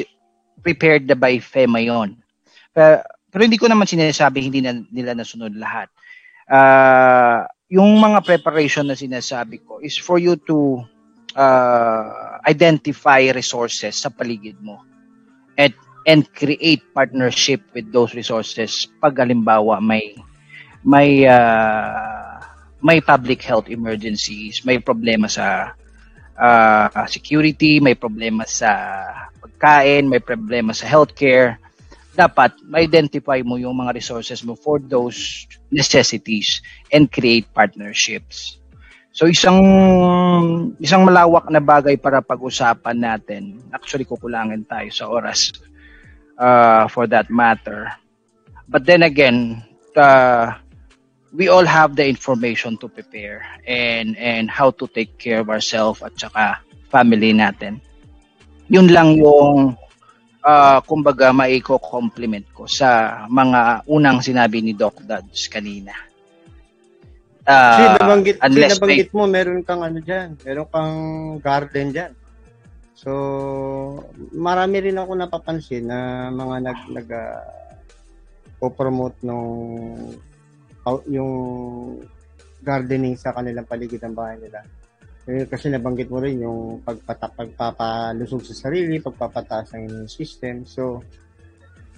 [0.63, 2.15] prepared by FEMA yon
[2.71, 5.91] pero, pero hindi ko naman sinasabi hindi na, nila nasunod lahat.
[6.47, 10.79] Uh, yung mga preparation na sinasabi ko is for you to
[11.35, 14.83] uh, identify resources sa paligid mo
[15.57, 15.73] and
[16.07, 20.15] and create partnership with those resources pag halimbawa may
[20.85, 22.27] may uh,
[22.81, 25.73] may public health emergencies, may problema sa
[26.37, 28.69] uh, security, may problema sa
[29.41, 31.57] pagkain, may problema sa healthcare,
[32.13, 36.61] dapat ma-identify mo yung mga resources mo for those necessities
[36.93, 38.57] and create partnerships.
[39.17, 39.57] So isang
[40.77, 43.57] isang malawak na bagay para pag-usapan natin.
[43.73, 45.57] Actually kukulangin tayo sa oras
[46.37, 47.89] uh, for that matter.
[48.69, 49.65] But then again,
[49.97, 50.53] uh,
[51.33, 56.05] we all have the information to prepare and and how to take care of ourselves
[56.05, 56.61] at saka
[56.93, 57.81] family natin.
[58.69, 59.73] Yun lang yung
[60.45, 66.06] uh, kumbaga maiko-compliment ko sa mga unang sinabi ni Doc Dads kanina.
[67.47, 70.95] Uh, si nabanggit, si nabanggit mo, meron kang ano dyan, meron kang
[71.39, 72.11] garden dyan.
[72.91, 73.11] So,
[74.35, 77.07] marami rin ako napapansin na mga nag, nag
[78.59, 80.11] uh, promote nung
[81.07, 81.33] yung
[82.63, 84.67] gardening sa kanilang paligid ng bahay nila.
[85.27, 90.63] Eh, kasi nabanggit mo rin yung pagpata, pagpapalusog sa sarili, pagpapataas ng immune system.
[90.63, 91.03] So,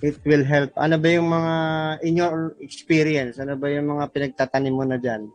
[0.01, 0.73] it will help.
[0.77, 1.53] Ano ba yung mga,
[2.05, 5.29] in your experience, ano ba yung mga pinagtatanim mo na dyan?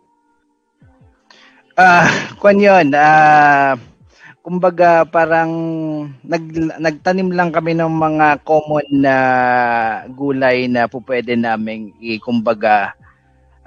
[1.74, 2.08] Ah, uh,
[2.38, 2.94] kwan yun.
[2.94, 3.74] Ah, uh,
[4.46, 5.50] kumbaga parang
[6.22, 6.44] nag,
[6.78, 9.16] nagtanim lang kami ng mga common na
[10.06, 12.94] gulay na po pwede naming i kumbaga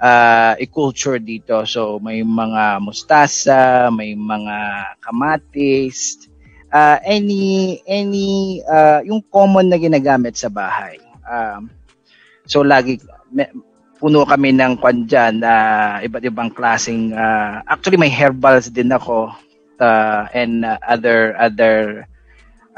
[0.00, 1.68] uh, i-culture dito.
[1.68, 4.56] So may mga mustasa, may mga
[5.04, 6.32] kamatis,
[6.72, 10.96] uh, any any uh, yung common na ginagamit sa bahay.
[11.28, 11.68] Um,
[12.48, 12.96] so lagi
[13.98, 19.34] puno kami ng kwan dyan, uh, iba't ibang klaseng uh, actually may herbals din ako
[19.82, 22.06] uh, and uh, other other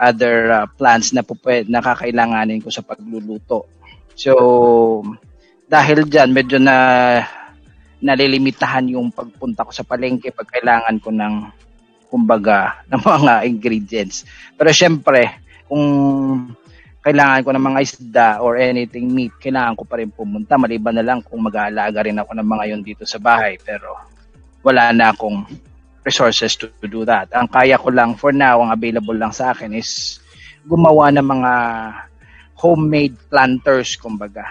[0.00, 1.36] other uh, plants na po
[1.68, 3.68] na kakailanganin ko sa pagluluto.
[4.16, 5.04] So
[5.68, 6.76] dahil diyan medyo na
[8.00, 11.34] nalilimitahan yung pagpunta ko sa palengke pag kailangan ko ng
[12.08, 14.24] kumbaga ng mga ingredients.
[14.56, 15.36] Pero syempre,
[15.68, 15.84] kung
[17.00, 20.60] kailangan ko ng mga isda or anything meat, kailangan ko pa rin pumunta.
[20.60, 23.56] Maliban na lang kung mag-aalaga rin ako ng mga yon dito sa bahay.
[23.56, 23.96] Pero
[24.60, 25.48] wala na akong
[26.04, 27.32] resources to, to do that.
[27.32, 30.20] Ang kaya ko lang for now, ang available lang sa akin is
[30.68, 31.52] gumawa ng mga
[32.60, 34.44] homemade planters, kumbaga.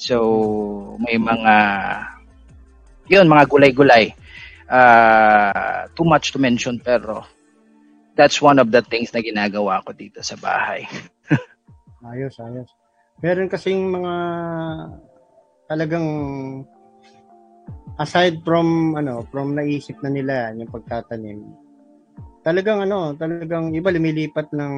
[0.00, 1.54] So, may mga,
[3.12, 4.16] yun, mga gulay-gulay.
[4.64, 7.28] Uh, too much to mention, pero
[8.16, 10.88] that's one of the things na ginagawa ko dito sa bahay.
[12.12, 12.70] ayos, ayos.
[13.22, 14.14] Meron kasing mga
[15.70, 16.08] talagang
[17.96, 21.40] aside from ano, from naisip na nila yung pagtatanim.
[22.44, 24.74] Talagang ano, talagang iba lumilipat ng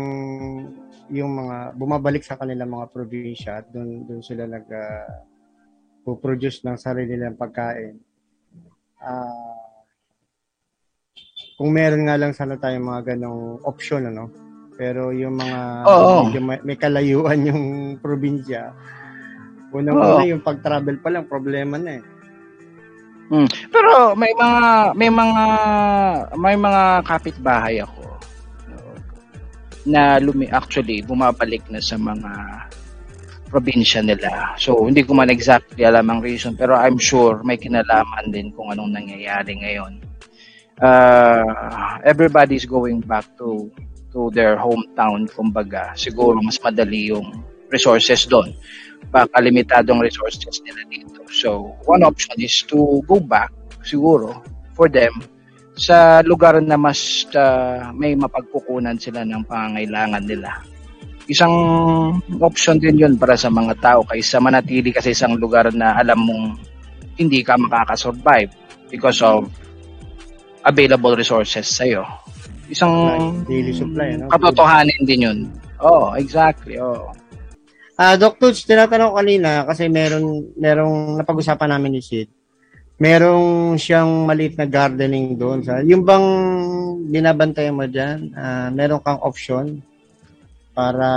[1.10, 6.78] yung mga bumabalik sa kanilang mga probinsya at doon doon sila nag uh, produce ng
[6.78, 7.98] sarili nilang pagkain.
[9.02, 9.66] Uh,
[11.56, 14.45] kung meron nga lang sana tayong mga ganong option ano.
[14.76, 16.28] Pero yung mga Oo.
[16.28, 17.64] medyo may, may kalayuan yung
[18.04, 18.72] probinsya.
[19.72, 22.04] Unang-una yung pag-travel pa lang problema na eh.
[23.26, 23.50] Hmm.
[23.74, 25.44] Pero may mga may mga
[26.38, 28.06] may mga kapitbahay ako
[29.82, 32.30] na lumi actually bumabalik na sa mga
[33.50, 34.58] probinsya nila.
[34.58, 38.74] So, hindi ko man exactly alam ang reason, pero I'm sure may kinalaman din kung
[38.74, 40.02] anong nangyayari ngayon.
[40.76, 43.70] Uh, everybody's going back to
[44.16, 45.92] to their hometown, kumbaga.
[45.92, 48.56] Siguro mas madali yung resources doon.
[49.12, 51.20] Baka limitadong resources nila dito.
[51.28, 53.52] So, one option is to go back,
[53.84, 54.40] siguro,
[54.72, 55.12] for them,
[55.76, 60.64] sa lugar na mas uh, may mapagkukunan sila ng pangangailangan nila.
[61.26, 61.54] isang
[62.38, 66.22] option din yun para sa mga tao kaysa manatili ka sa isang lugar na alam
[66.22, 66.54] mong
[67.18, 68.54] hindi ka makakasurvive
[68.90, 69.50] because of
[70.62, 72.06] available resources sa'yo.
[72.66, 72.94] Isang
[73.46, 74.26] daily supply, ano?
[74.30, 75.38] katotohanan din yun.
[75.82, 76.80] Oo, oh, exactly.
[76.80, 77.12] Oh.
[77.96, 82.28] Ah, Doc Tuts, tinatanong ko kanina kasi meron merong napag-usapan namin ni Sid.
[82.96, 86.26] Merong siyang maliit na gardening doon sa yung bang
[87.12, 89.80] binabantayan mo diyan, ah, meron kang option
[90.76, 91.08] para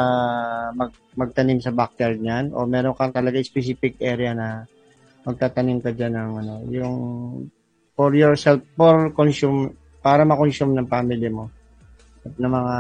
[0.72, 4.64] mag magtanim sa backyard niyan o meron kang talaga specific area na
[5.28, 6.96] magtatanim ka diyan ng ano, yung
[7.92, 11.52] for yourself for consume para ma-consume ng family mo
[12.24, 12.76] at ng mga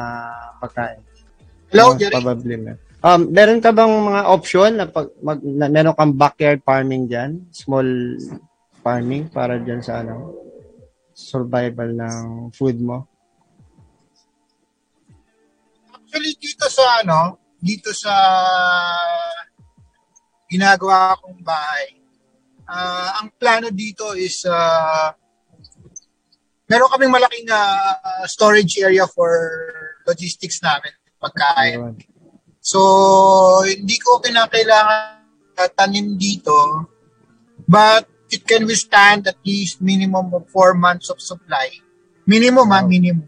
[0.59, 1.01] pagkain.
[1.69, 2.13] Hello, Jerry.
[2.15, 2.81] Probably meron.
[2.99, 7.47] Um, meron ka bang mga option na pag mag, na, meron kang backyard farming diyan,
[7.47, 7.87] small
[8.83, 10.35] farming para diyan sa ano
[11.15, 13.07] survival ng food mo?
[15.95, 18.15] Actually, dito sa ano, dito sa
[20.51, 22.03] ginagawa kong bahay,
[22.67, 25.11] ah, ang plano dito is uh,
[26.69, 29.33] meron kaming malaking ah, storage area for
[30.05, 31.97] logistics namin, pagkain.
[32.61, 32.79] So,
[33.65, 35.25] hindi ko kinakailangan
[35.75, 36.85] tanim dito,
[37.67, 41.73] but it can withstand at least minimum of 4 months of supply.
[42.29, 42.87] Minimum ha, Wow.
[42.87, 43.27] minimum.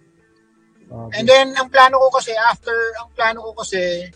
[0.91, 1.11] Okay.
[1.17, 4.11] And then, ang plano ko kasi, after, ang plano ko kasi,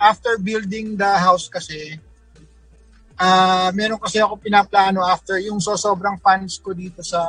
[0.00, 2.00] after building the house kasi,
[3.14, 7.22] ah meron kasi ako pinaplano after yung so sobrang funds ko dito sa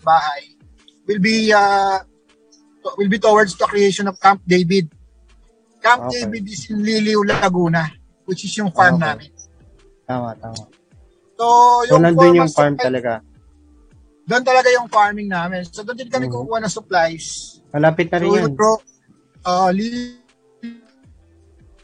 [0.00, 0.54] bahay
[1.04, 1.98] will be uh,
[2.96, 4.88] will be towards the creation of Camp David.
[5.78, 6.24] Camp Okay.
[6.24, 7.86] David is in Liliw, Laguna,
[8.24, 9.06] which is yung farm Okay.
[9.06, 9.30] namin.
[10.04, 10.62] Tama, tama.
[11.38, 11.46] So,
[11.86, 13.12] So, yung nandun four yung farm supply- talaga.
[14.28, 15.64] Doon talaga yung farming namin.
[15.64, 16.34] So, doon din kami Mhm.
[16.34, 17.26] kukuha ng supplies.
[17.70, 18.76] Malapit na rin So, would grow,
[19.44, 20.18] uh, li-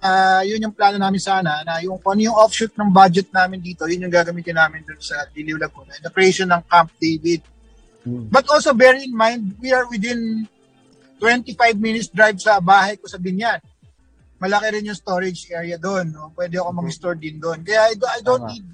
[0.02, 3.60] ah, yun yung plano namin sana na yung kung ano yung offshoot ng budget namin
[3.60, 5.96] dito, yun yung gagamitin namin dun sa Diliw Laguna.
[6.02, 7.40] The creation ng Camp David.
[8.04, 8.28] Hmm.
[8.28, 10.44] But also bear in mind, we are within
[11.18, 13.60] 25 minutes drive sa bahay ko sa Binyan.
[14.36, 16.12] Malaki rin yung storage area doon.
[16.12, 16.28] No?
[16.36, 17.64] Pwede ako mag-store din doon.
[17.64, 18.66] Kaya I, do- I don't need.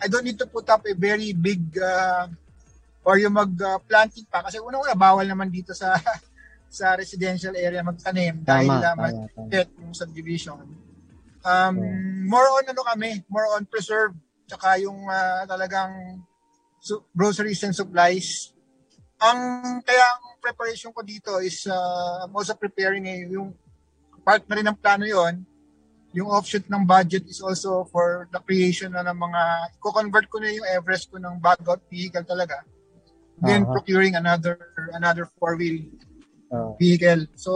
[0.00, 2.24] I don't need to put up a very big uh,
[3.04, 5.92] or yung mag-planting pa kasi unang-una bawal naman dito sa
[6.74, 9.04] sa residential area magtanim dahil Tama, uh, tama, tama.
[9.28, 10.64] mag-pet yung subdivision.
[11.44, 11.76] Um,
[12.24, 14.16] more on ano kami, more on preserve
[14.48, 16.24] tsaka yung uh, talagang
[16.80, 18.53] su- groceries and supplies.
[19.24, 19.38] Ang
[19.80, 23.56] kaya ang preparation ko dito is uh, I'm also preparing eh, yung
[24.20, 25.40] part na rin ng plano yon
[26.14, 29.42] yung offshoot ng budget is also for the creation na ng mga,
[29.82, 32.62] ko-convert ko na yung Everest ko ng bag-out vehicle talaga.
[33.42, 33.74] Then Aha.
[33.74, 34.54] procuring another
[34.94, 35.90] another four-wheel
[36.54, 36.78] Oo.
[36.78, 37.26] vehicle.
[37.34, 37.50] So,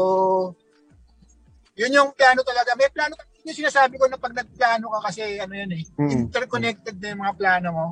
[1.79, 2.75] yun yung plano talaga.
[2.75, 3.15] May plano,
[3.47, 6.11] yun yung sinasabi ko na pag nagplano ka kasi ano yan eh, Mm.
[6.27, 7.87] interconnected na yung mga plano mo.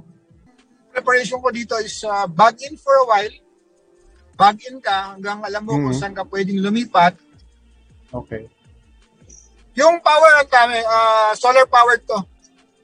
[0.91, 3.35] Preparation ko dito is uh, bag in for a while,
[4.37, 5.99] bag in ka hanggang alam mo kung Mm.
[5.99, 7.17] saan ka pwedeng lumipat,
[8.15, 8.49] Okay.
[9.75, 12.17] Yung power ang kami, ah, solar powered to.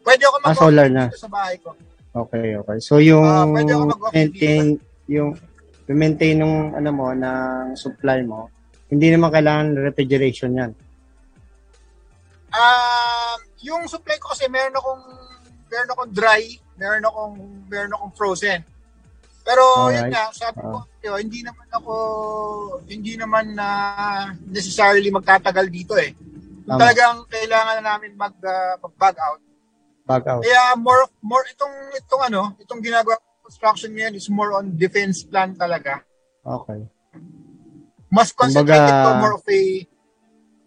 [0.03, 1.05] Pwede ako Ah, mag solar na.
[1.11, 1.73] sa bahay ko.
[2.12, 2.79] Okay, okay.
[2.83, 5.33] So yung Ah, pwede ako mag-off maintain yung
[5.87, 8.53] maintain ng ano mo ng supply mo,
[8.88, 10.73] hindi naman kailangan refrigeration 'yan.
[12.51, 15.03] Ah, yung supply ko kasi meron akong
[15.69, 16.43] meron akong dry,
[16.77, 17.35] meron akong
[17.67, 18.61] meron akong frozen.
[19.42, 20.14] Pero yun Alright.
[20.14, 21.92] nga, sabi ko, yo, hindi naman ako
[22.87, 23.68] hindi naman na
[24.46, 26.14] necessarily magtatagal dito eh.
[26.62, 26.78] Tama.
[26.78, 29.40] talagang kailangan na namin mag ah, mag-bag out.
[30.07, 30.42] Bag out.
[30.46, 35.59] Kaya more more itong itong ano, itong ginagawa construction ngayon is more on defense plan
[35.59, 36.07] talaga.
[36.42, 36.87] Okay.
[38.12, 39.61] mas concentrated Kumbaga- to more of a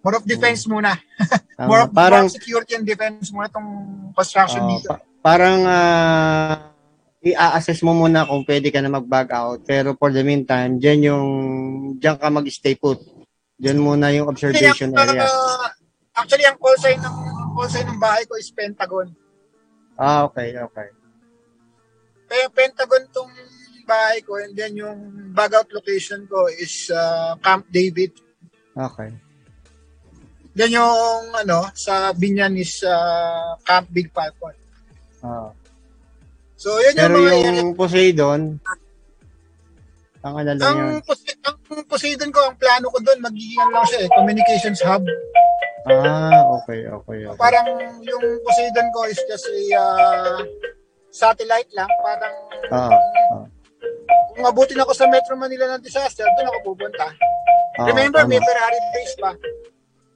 [0.01, 0.97] more of defense muna.
[1.55, 3.69] More of parang more security and defense muna itong
[4.11, 4.91] construction oh, dito.
[4.91, 6.74] pa- parang ah,
[7.25, 9.65] i-assess mo muna kung pwede ka na mag-bag out.
[9.65, 11.27] Pero for the meantime, diyan yung
[11.97, 13.01] diyan ka mag-stay put.
[13.57, 15.25] Diyan muna yung observation Kaya, area.
[15.25, 15.65] uh,
[16.13, 17.17] actually, ang call sign ng
[17.57, 19.09] call sign ng bahay ko is Pentagon.
[19.97, 20.93] Ah, okay, okay.
[22.29, 23.33] Kaya Pentagon tong
[23.89, 24.97] bahay ko and then yung
[25.33, 28.13] bag out location ko is uh, Camp David.
[28.75, 29.13] Okay.
[30.53, 34.53] Then yung ano sa Binyan is uh, Camp Big Falcon.
[35.25, 35.54] Ah.
[36.55, 38.41] So yun Pero yung mga yung Poseidon,
[40.25, 41.03] ang ano lang ang, yun.
[41.03, 45.03] Pos- ang Poseidon ko, ang plano ko doon, magiging ano lang siya eh, communications hub.
[45.85, 47.37] Ah, okay, okay, okay.
[47.37, 47.67] Parang
[48.01, 50.37] yung Poseidon ko is just a uh,
[51.13, 51.91] satellite lang.
[52.01, 52.35] Parang
[52.73, 53.45] Ah, ah.
[54.33, 57.05] kung mabutin ako sa Metro Manila ng disaster, doon ako pupunta.
[57.77, 58.31] Ah, Remember, tama.
[58.33, 59.31] may Ferrari base pa.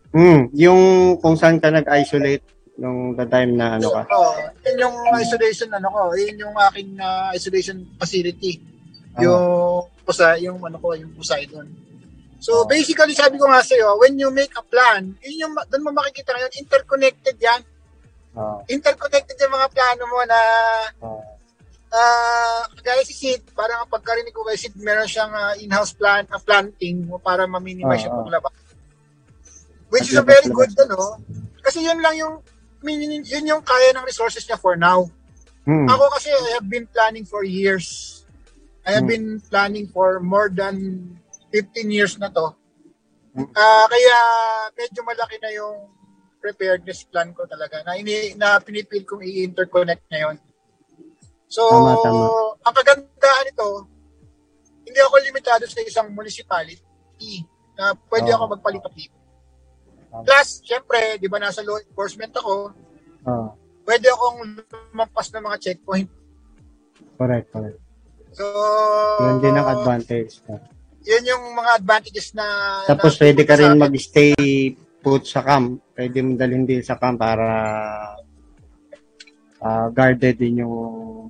[0.10, 0.82] Hmm, yung
[1.22, 2.42] kung saan ka nag-isolate
[2.80, 4.02] nung the time na ano ka.
[4.08, 4.32] Oo,
[4.64, 8.64] yun yung isolation ano ko, yun yung aking ah, isolation facility.
[9.20, 11.68] Yung pusa, yung ano ko, yung Poseidon.
[12.40, 12.66] So Oh.
[12.66, 16.32] basically sabi ko nga sa'yo, when you make a plan, yun yung doon mo makikita
[16.32, 17.62] ngayon, interconnected yan.
[18.40, 18.64] Oo.
[18.72, 20.40] Interconnected yung mga plano mo na
[21.04, 21.20] Oo.
[21.92, 26.24] ah kagaya si Sid, parang ang pagkarinig ko kay Sid, meron siyang ah, in-house plan,
[26.32, 28.56] a planting mo para ma-minimize Oo, yung paglabas.
[29.90, 31.18] Which is a very good, ano?
[31.60, 32.40] Kasi yun lang yung,
[32.82, 35.08] min- yun yung kaya ng resources niya for now.
[35.64, 35.86] Hmm.
[35.86, 38.20] Ako kasi I have been planning for years.
[38.88, 39.14] I have Hmm.
[39.14, 41.06] been planning for more than
[41.52, 42.56] 15 years na to.
[43.36, 43.50] Hmm.
[43.54, 44.18] Ah, kaya
[44.74, 45.78] medyo malaki na yung
[46.40, 50.40] preparedness plan ko talaga na, ini, na pinipil kong i-interconnect ngayon.
[51.52, 52.26] So, Tama, tama.
[52.64, 53.68] ang kagandahan nito,
[54.88, 57.44] hindi ako limitado sa isang municipality
[57.76, 58.36] na pwede Oo.
[58.40, 59.19] ako magpalipat-lipat.
[60.10, 60.26] Tama.
[60.26, 62.74] Plus, syempre, di ba nasa law enforcement ako,
[63.30, 63.48] Oo.
[63.86, 64.40] pwede akong
[64.90, 66.10] lumampas ng mga checkpoint.
[67.14, 67.80] Correct, correct.
[68.34, 68.46] So,
[69.22, 70.42] Yun din ang advantage.
[71.06, 72.46] yun yung mga advantages na...
[72.90, 74.34] Tapos na pwede ka rin mag-stay
[75.00, 75.80] put sa camp.
[75.94, 77.48] Pwede mo dalhin din sa camp para
[79.62, 80.76] ah, guarded din yung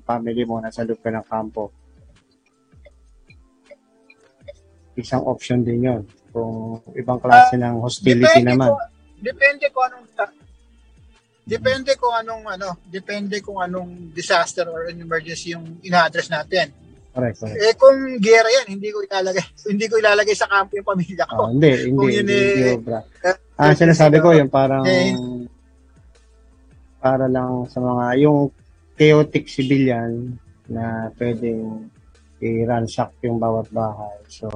[0.02, 1.70] family mo nasa loob ka ng kampo.
[4.96, 6.02] Isang option din yun.
[6.30, 8.68] Kung ibang klase ng hostility Depende naman.
[8.70, 8.80] Kung,
[9.18, 10.06] depende kung anong...
[11.40, 16.70] Depende kung anong ano, depende kung anong disaster or an emergency yung ina-address natin.
[17.10, 17.58] Correct, correct.
[17.58, 19.42] Eh kung gera yan, hindi ko ilalagay
[19.74, 21.42] hindi ko ilalagay sa kampo yung pamilya Ah, ko.
[21.50, 22.98] hindi, hindi, Kung yun hindi, eh, hindi obra.
[23.58, 25.10] Ah, sinasabi ko yung parang Eh,
[27.02, 28.54] para lang sa mga yung
[28.94, 30.38] chaotic civilian
[30.70, 31.90] na pwedeng
[32.38, 34.16] i-ransack yung bawat bahay.
[34.30, 34.46] So,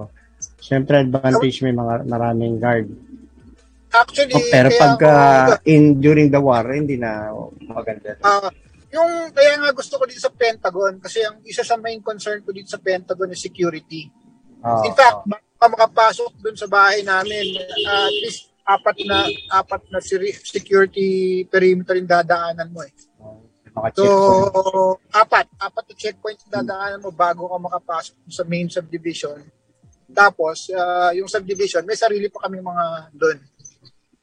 [0.65, 2.89] syempre advantage may mga maraming guard.
[3.93, 5.13] Actually, Oh, pero pagka
[5.55, 7.31] ako- in during the war, hindi na
[7.63, 8.19] maganda.
[8.19, 8.51] Ah,
[8.91, 12.51] yung kaya nga gusto ko dito sa Pentagon kasi ang isa sa main concern ko
[12.51, 14.11] dito sa Pentagon is security.
[14.59, 17.45] Ah, In fact, ka makapasok dun sa bahay namin,
[17.87, 20.01] ah, at least apat na apat na
[20.43, 21.09] security
[21.45, 22.91] perimeter yung dadaanan mo eh.
[23.71, 24.99] mga So, checkpoint.
[25.13, 29.39] apat, apat na checkpoints yung dadaanan mo bago ka makapasok sa main subdivision.
[30.11, 32.85] Tapos, ah, yung subdivision, may sarili pa kami mga
[33.15, 33.39] doon.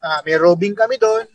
[0.01, 1.25] Ah, may roving kami doon.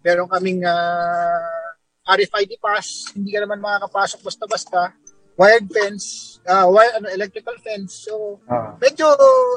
[0.00, 1.72] Meron kaming ah,
[2.08, 3.12] RFID pass.
[3.14, 4.92] Hindi ka naman makakapasok basta-basta.
[5.32, 8.04] Wired fence, ah, wire, ano, electrical fence.
[8.08, 9.08] So, Ah, medyo,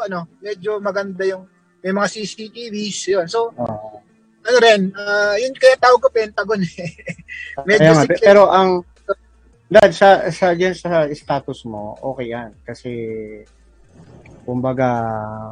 [0.08, 1.48] ano, medyo maganda yung,
[1.84, 3.28] may mga CCTVs, yun.
[3.28, 4.00] So, ah.
[4.46, 6.92] ano rin, ah, yun kaya tawag ko Pentagon eh.
[7.68, 8.24] Medyo Kaya nga, secret.
[8.24, 8.84] pero ang
[9.66, 12.54] Dad, sa, sa, dyan sa status mo, okay yan.
[12.62, 12.90] Kasi,
[14.46, 14.88] kumbaga,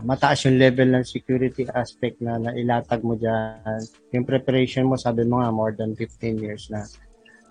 [0.05, 3.81] mataas yung level ng security aspect na nailatag mo dyan.
[4.13, 6.85] Yung preparation mo, sabi mo nga, more than 15 years na.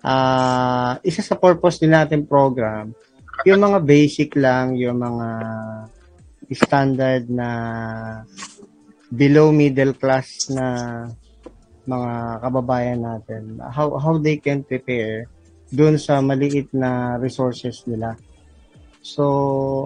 [0.03, 2.95] Ah, isa sa purpose din natin program,
[3.43, 5.27] yung mga basic lang, yung mga
[6.51, 7.49] standard na
[9.11, 10.65] below middle class na
[11.83, 15.27] mga kababayan natin, how how they can prepare
[15.73, 18.15] doon sa maliit na resources nila.
[19.03, 19.23] So,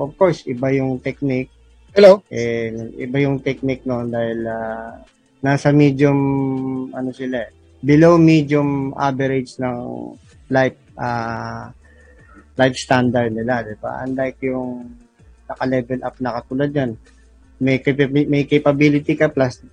[0.06, 1.50] of course, iba yung technique.
[1.98, 2.22] Hello?
[2.30, 2.70] Eh,
[3.02, 5.02] iba yung technique noon dahil ah,
[5.42, 6.20] nasa medium,
[6.94, 7.50] ano sila eh,
[7.82, 9.78] below medium average ng
[10.54, 11.74] life ah,
[12.58, 14.06] life standard nila, di ba?
[14.06, 14.86] Unlike yung
[15.50, 16.92] naka-level up na katulad yan.
[17.58, 17.82] May,
[18.30, 19.66] may capability ka plus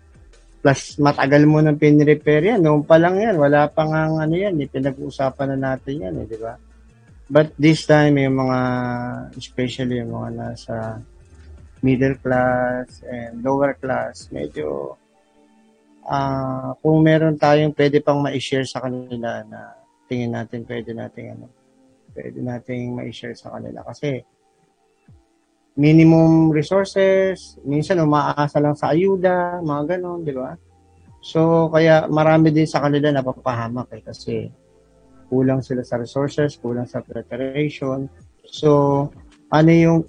[0.64, 2.64] plus matagal mo nang pinrepair yan.
[2.64, 3.36] Noon pa lang yan.
[3.36, 4.56] Wala pa nga ano yan.
[4.56, 4.64] Eh.
[4.64, 6.56] Pinag-uusapan na natin yan, eh, di ba?
[7.24, 8.60] But this time, yung mga,
[9.32, 11.00] especially yung mga nasa
[11.80, 14.96] middle class and lower class, medyo,
[16.04, 19.72] ah kung meron tayong pwede pang ma-share sa kanila na
[20.04, 21.48] tingin natin pwede natin ano,
[22.12, 23.80] pwede nating ma-share sa kanila.
[23.88, 24.20] Kasi,
[25.80, 30.54] minimum resources, minsan umaasa lang sa ayuda, mga ganon, di ba?
[31.24, 34.52] So, kaya marami din sa kanila napapahamak eh, kasi
[35.34, 38.06] kulang sila sa resources, kulang sa preparation.
[38.46, 39.10] So,
[39.50, 40.06] ano yung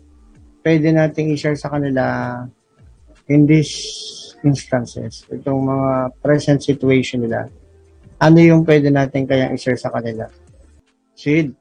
[0.62, 2.06] pwede nating i-share sa kanila
[3.26, 3.74] in these
[4.46, 7.50] instances, itong mga present situation nila,
[8.22, 10.30] ano yung pwede natin kayang i-share sa kanila?
[11.18, 11.58] Sid?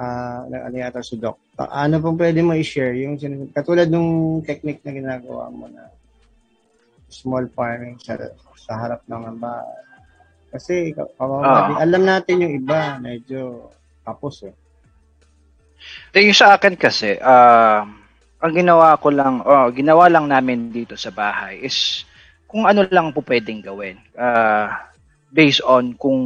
[0.00, 1.36] Ah, ano yata si Doc?
[1.60, 2.96] Ano pong pwede mo i-share?
[3.04, 3.20] Yung
[3.52, 5.92] katulad nung technique na ginagawa mo na
[7.12, 8.16] small farming sa,
[8.56, 9.89] sa harap ng bahay.
[10.50, 11.66] Kasi kawawa Ah.
[11.70, 11.76] din.
[11.78, 13.70] alam natin yung iba, medyo
[14.02, 14.54] tapos eh.
[16.12, 17.86] Eh, yung sa akin kasi, ah,
[18.40, 22.02] ang ginawa ko lang, oh, ginawa lang namin dito sa bahay is
[22.50, 24.00] kung ano lang po pwedeng gawin.
[24.18, 24.66] Uh,
[25.30, 26.18] based on kung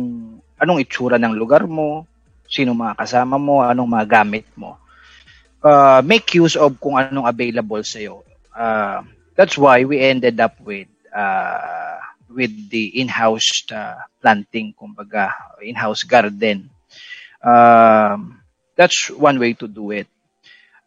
[0.56, 2.08] anong itsura ng lugar mo,
[2.48, 4.80] sino mga kasama mo, anong mga gamit mo.
[5.60, 8.24] Uh, make use of kung anong available sa iyo.
[8.56, 9.04] Uh,
[9.36, 12.00] that's why we ended up with uh,
[12.34, 15.32] with the in-house uh, planting, kumbaga,
[15.62, 16.68] in-house garden.
[17.38, 18.42] Um,
[18.76, 20.10] that's one way to do it.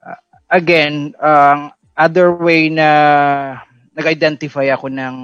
[0.03, 0.19] Uh,
[0.51, 2.89] again, ang uh, other way na
[3.97, 5.15] nag-identify ako ng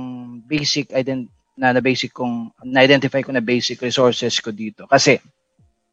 [0.50, 5.22] basic ident na na basic kong na-identify ko na basic resources ko dito kasi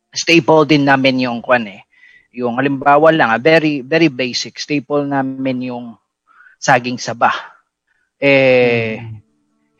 [0.08, 1.84] staple din namin yung kwan eh
[2.32, 6.00] yung halimbawa lang ah, very very basic staple namin yung
[6.56, 7.28] saging saba
[8.16, 9.19] eh mm.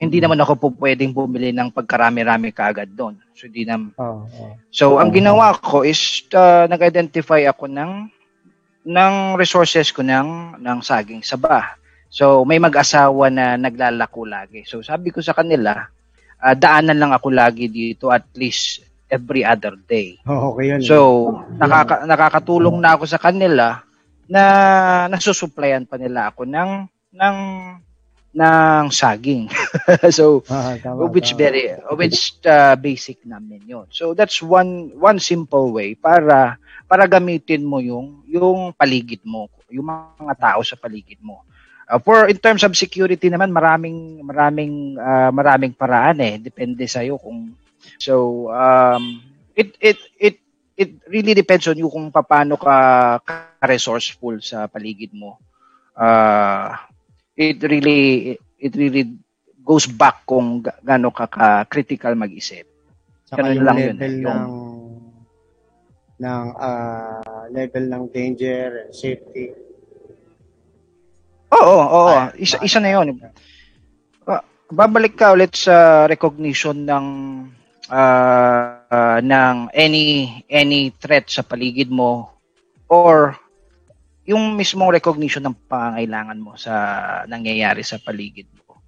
[0.01, 4.53] Hindi naman ako po pwedeng bumili ng pagkarami-rami kaagad doon so hindi na oh, oh.
[4.73, 8.09] so oh, ang ginawa ko is uh, nag-identify ako ng
[8.81, 11.81] ng resources ko ng ng saging saba
[12.11, 14.67] So, may mag-asawa na naglalako lagi.
[14.67, 15.87] So, sabi ko sa kanila,
[16.43, 20.19] uh, daanan lang ako lagi dito at least every other day.
[20.27, 20.83] Oh, okay yan.
[20.83, 23.87] So, nakaka- nakakatulong na ako sa kanila
[24.27, 24.43] na
[25.07, 27.37] nasusuplayan pa nila ako ng ng
[28.31, 29.51] ng saging.
[30.17, 31.41] so, ah, tama, which tama.
[31.43, 31.65] very
[31.99, 33.87] which uh, basic namin 'yon.
[33.91, 36.55] So that's one one simple way para
[36.87, 41.43] para gamitin mo yung yung paligid mo, yung mga tao sa paligid mo.
[41.91, 47.03] Uh, for in terms of security naman maraming maraming uh, maraming paraan eh depende sa
[47.03, 47.51] iyo kung
[47.99, 49.19] so um
[49.59, 50.37] it it it
[50.79, 55.35] it really depends on you kung paano ka, ka resourceful sa paligid mo
[55.99, 56.79] uh,
[57.41, 59.09] it really it really
[59.65, 62.69] goes back kung gaano ka, ka critical mag-isip
[63.25, 64.45] Saka yung lang level yun, eh, yung, ng
[66.21, 69.57] ng uh, level ng danger and safety
[71.51, 72.15] Oo, oo.
[72.39, 73.19] Isa, isa na yun.
[74.23, 77.07] Uh, babalik ka ulit sa recognition ng
[77.91, 82.31] uh, uh, ng any any threat sa paligid mo
[82.87, 83.35] or
[84.31, 86.73] yung mismong recognition ng pangangailangan mo sa
[87.27, 88.79] nangyayari sa paligid mo.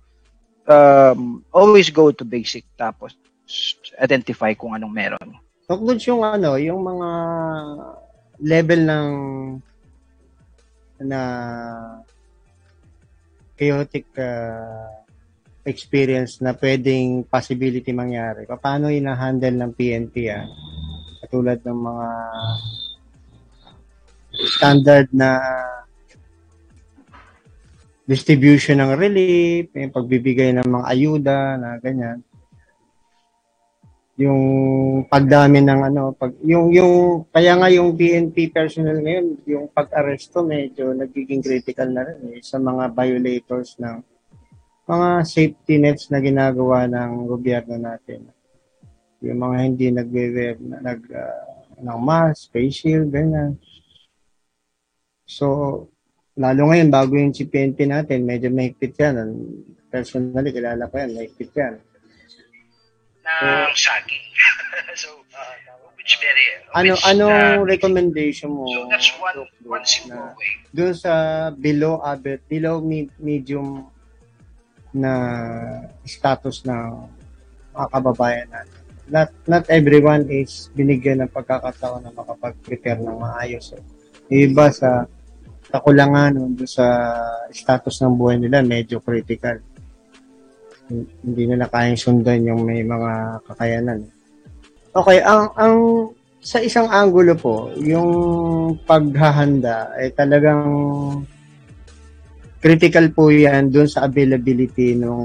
[0.63, 3.19] Um, always go to basic tapos
[3.99, 5.29] identify kung anong meron.
[5.67, 7.09] Tungkol yung ano, yung mga
[8.39, 9.09] level ng
[11.03, 11.21] na
[13.59, 14.87] chaotic uh,
[15.67, 18.47] experience na pwedeng possibility mangyari.
[18.47, 20.47] Paano ina-handle ng PNP ah?
[21.23, 22.07] Katulad ng mga
[24.33, 25.39] standard na
[28.09, 32.19] distribution ng relief, yung pagbibigay ng mga ayuda na ganyan.
[34.21, 34.43] Yung
[35.09, 40.93] pagdami ng ano, pag yung yung kaya nga yung PNP personnel ngayon, yung pag-aresto medyo
[40.93, 44.05] nagiging critical na rin eh, sa mga violators ng
[44.85, 48.29] mga safety nets na ginagawa ng gobyerno natin.
[49.23, 51.53] Yung mga hindi nagwe-wear nag uh,
[51.83, 53.57] ng mask, face shield, ganyan.
[55.27, 55.47] So,
[56.37, 59.21] lalo ngayon, bago yung si PNP natin, medyo mahigpit yan.
[59.93, 61.75] Personally, kilala ko yan, mahigpit yan.
[63.23, 64.27] Ng so, saging.
[65.03, 65.55] so, uh,
[65.95, 66.45] which very,
[66.75, 68.67] ano, which, anong uh, recommendation mo?
[68.67, 70.53] So, that's one, one simple way.
[70.75, 71.13] Doon sa
[71.55, 72.19] below, uh,
[72.49, 72.83] below
[73.21, 73.87] medium
[74.93, 75.13] na
[76.05, 77.09] status ng
[77.73, 78.81] mga kababayan natin.
[79.13, 83.77] Not, not everyone is binigyan ng pagkakataon na makapag-prepare ng maayos.
[83.77, 83.85] Eh.
[84.33, 85.05] Iba sa
[85.69, 86.89] kakulangan doon sa
[87.53, 89.61] status ng buhay nila, medyo critical.
[91.21, 94.01] Hindi nila kayang sundan yung may mga kakayanan.
[94.93, 95.77] Okay, ang ang
[96.41, 98.11] sa isang angulo po, yung
[98.89, 100.65] paghahanda ay talagang
[102.63, 105.21] critical po yan doon sa availability ng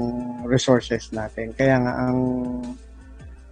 [0.46, 1.54] resources natin.
[1.54, 2.16] Kaya nga ang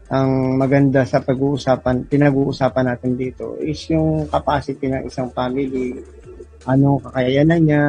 [0.07, 5.98] ang maganda sa pag-uusapan, pinag-uusapan natin dito is yung capacity ng isang family,
[6.66, 7.82] anong kakayanan niya,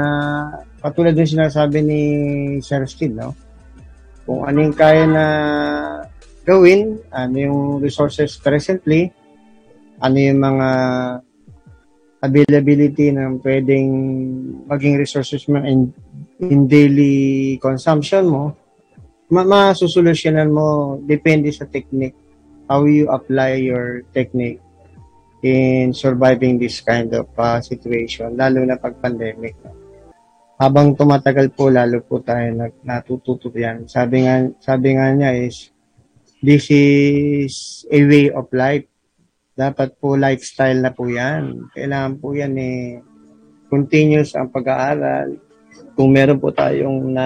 [0.82, 2.01] katulad ng sinasabi ni
[2.61, 3.38] Sir Steve, no?
[4.26, 5.26] Kung ano yung kaya na
[6.41, 9.13] gawin, ano yung resources presently,
[10.01, 10.70] ano yung mga
[12.18, 13.88] availability ng pwedeng
[14.65, 15.93] maging resources mo in,
[16.41, 18.43] in daily consumption mo,
[19.28, 22.16] ma masusolusyonan mo depende sa technique
[22.68, 24.60] how you apply your technique
[25.44, 29.56] in surviving this kind of uh, situation lalo na pag pandemic
[30.58, 35.70] habang tumatagal po lalo po tayo nag, natututo yan sabi nga sabi nga niya is
[36.42, 38.88] this is a way of life
[39.58, 41.66] dapat po lifestyle na po yan.
[41.74, 43.02] Kailangan po yan eh,
[43.74, 45.34] continuous ang pag-aaral.
[45.98, 47.26] Kung meron po tayong na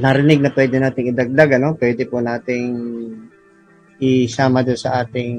[0.00, 1.76] narinig na pwede nating idagdag, ano?
[1.76, 2.68] Pwede po nating
[4.02, 5.38] isama doon sa ating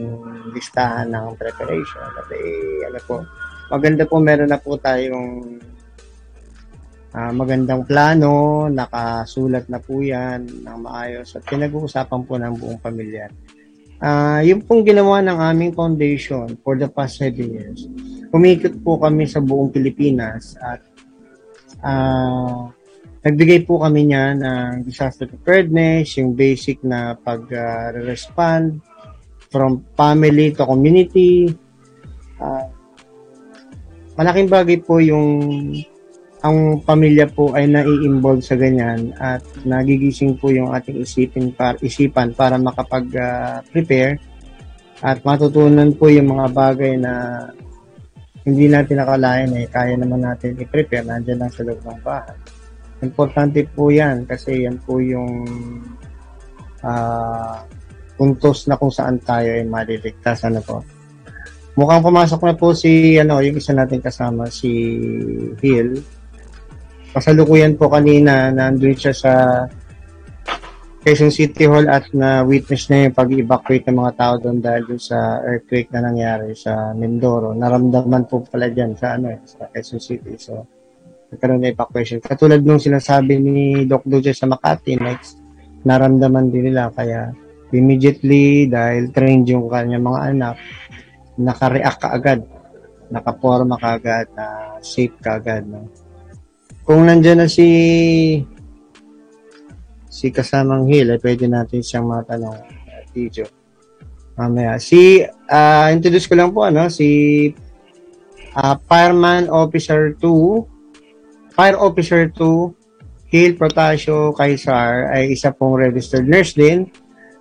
[0.55, 2.07] listahan ng preparation.
[2.15, 3.15] At eh, ano po,
[3.73, 5.59] maganda po meron na po tayong
[7.11, 13.27] ah, magandang plano, nakasulat na po yan ng maayos at pinag-uusapan po ng buong pamilya.
[14.03, 17.87] Ah, yung pong ginawa ng aming foundation for the past seven years,
[18.31, 20.79] umikot po kami sa buong Pilipinas at
[21.83, 22.71] ah,
[23.23, 28.83] nagbigay po kami niya ng disaster preparedness, yung basic na pag-respond
[29.47, 31.47] from family to community.
[32.43, 32.67] Ah,
[34.19, 35.39] malaking bagay po yung
[36.43, 42.35] ang pamilya po ay nai-involve sa ganyan at nagigising po yung ating isipin para, isipan
[42.35, 44.19] para makapag-prepare
[44.99, 47.47] at matutunan po yung mga bagay na
[48.43, 52.35] hindi natin nakalain eh, kaya naman natin i-prepare, nandiyan lang sa loob ng bahay.
[53.03, 55.45] Importante po yan kasi yan po yung
[56.83, 57.67] ah
[58.17, 60.45] puntos na kung saan tayo ay maliligtas.
[60.47, 60.79] Ano po?
[61.73, 64.69] Mukhang pumasok na po si, ano, yung isa nating kasama, si
[65.57, 65.97] Hill.
[67.13, 69.33] Kasalukuyan po kanina, nandun siya sa
[71.03, 75.01] Quezon City Hall at na witness na yung pag-evacuate ng mga tao doon dahil doon
[75.01, 77.51] sa earthquake na nangyari sa Mindoro.
[77.57, 80.37] Naramdaman po pala dyan sa, ano, eh, sa Quezon City.
[80.37, 80.63] So,
[81.33, 82.21] nagkaroon na evacuation.
[82.21, 85.41] Katulad nung sinasabi ni Doc Duce sa Makati, next,
[85.81, 86.93] naramdaman din nila.
[86.93, 87.33] Kaya,
[87.73, 90.55] immediately, dahil trained yung kanya mga anak,
[91.41, 92.39] naka-react ka agad.
[93.09, 95.65] Nakaporma ka agad, na safe ka agad.
[95.65, 95.89] No?
[96.85, 97.67] Kung nandyan na si
[100.13, 103.49] si kasamang Hill, eh, pwede natin siyang matanong, uh, Tijo.
[104.37, 104.77] Mamaya.
[104.77, 107.49] Si, ah, introduce ko lang po, ano, si
[108.53, 110.72] ah, Fireman Officer 2,
[111.53, 116.89] Fire Officer 2, Hill Protasio Kaisar ay isa pong registered nurse din.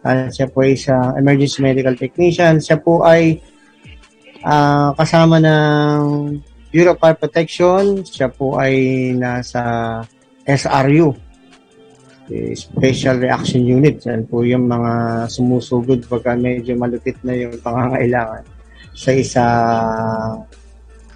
[0.05, 2.61] At siya po ay isang emergency medical technician.
[2.61, 3.41] Siya po ay
[4.45, 6.01] ah, kasama ng
[6.73, 8.05] Bureau of Fire Protection.
[8.05, 8.75] Siya po ay
[9.17, 9.63] nasa
[10.49, 11.13] SRU,
[12.33, 14.01] eh, Special Reaction Unit.
[14.09, 18.45] Yan po yung mga sumusugod pagka medyo malupit na yung pangangailangan
[18.93, 19.45] sa isa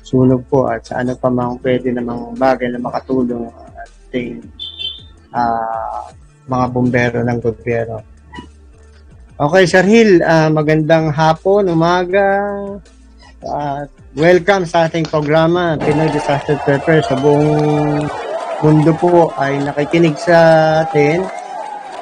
[0.07, 4.39] sunog po at sa ano pa mang pwede namang bagay na makatulong ang ating
[5.35, 6.07] ah,
[6.47, 7.99] mga bombero ng gobyerno.
[9.37, 12.39] Okay, Sir Hill, ah, magandang hapon, umaga.
[13.43, 18.07] At welcome sa ating programa, Pinoy Disaster Prepare sa buong
[18.63, 20.39] mundo po ay nakikinig sa
[20.87, 21.27] atin.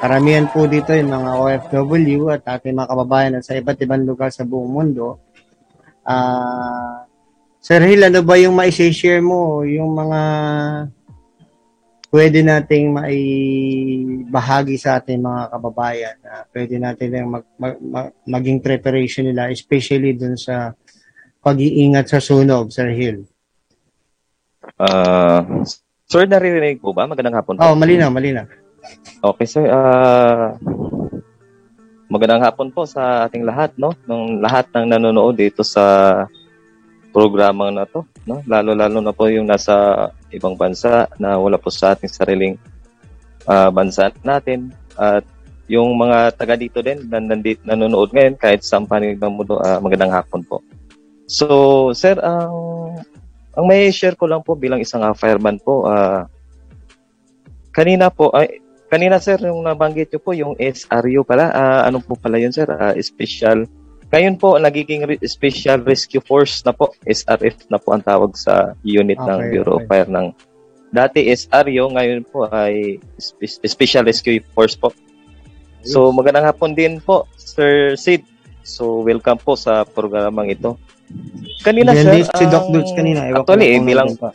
[0.04, 4.44] Karamihan po dito yung mga OFW at ating mga kababayan sa iba't ibang lugar sa
[4.44, 5.16] buong mundo.
[6.04, 7.03] Ah,
[7.64, 9.64] Sir Hill, ano ba yung mai-share mo?
[9.64, 10.20] Yung mga
[12.12, 18.60] pwede nating maibahagi sa ating mga kababayan na pwede natin lang mag, mag- mag- maging
[18.60, 20.76] preparation nila, especially dun sa
[21.40, 23.24] pag-iingat sa sunog, Sir Hill.
[24.76, 25.40] Ah,
[26.04, 27.08] sir, naririnig po ba?
[27.08, 27.64] Magandang hapon po.
[27.64, 28.44] Oh, malinaw, malinaw.
[29.24, 29.64] Okay, sir.
[29.72, 30.52] Ah,
[32.12, 33.96] magandang hapon po sa ating lahat, no?
[34.04, 36.28] Nung lahat ng nanonood dito sa
[37.14, 38.42] programang na to, no?
[38.42, 42.58] Lalo-lalo na po yung nasa ibang bansa na wala po sa ating sariling
[43.46, 44.74] ah, bansa natin.
[44.98, 45.22] At
[45.70, 49.78] yung mga taga dito din na nandit, nanonood ngayon kahit sa panig ng mundo, ah,
[49.78, 50.58] magandang hapon po.
[51.30, 52.52] So, sir, ang
[53.54, 56.26] ang may share ko lang po bilang isang ah, fireman po, ah,
[57.70, 58.58] kanina po, ay,
[58.90, 62.66] kanina sir, yung nabanggit nyo po, yung SRU pala, ah, ano po pala yun sir,
[62.66, 63.70] Ah, special,
[64.14, 68.78] ngayon po, nagiging re- Special Rescue Force na po, SRF na po ang tawag sa
[68.86, 70.06] unit ng Okay, Bureau of okay.
[70.06, 70.30] Fire ng
[70.94, 74.94] dati SRU, ngayon po ay Spe- Special Rescue Force po.
[75.82, 78.22] So, magandang hapon din po, Sir Sid.
[78.62, 80.78] So, welcome po sa programang ito.
[81.66, 83.26] Kanina, Yan sir, si Doc Dudes kanina.
[83.28, 84.30] Ewan Actually, eh, bilang nandun pa.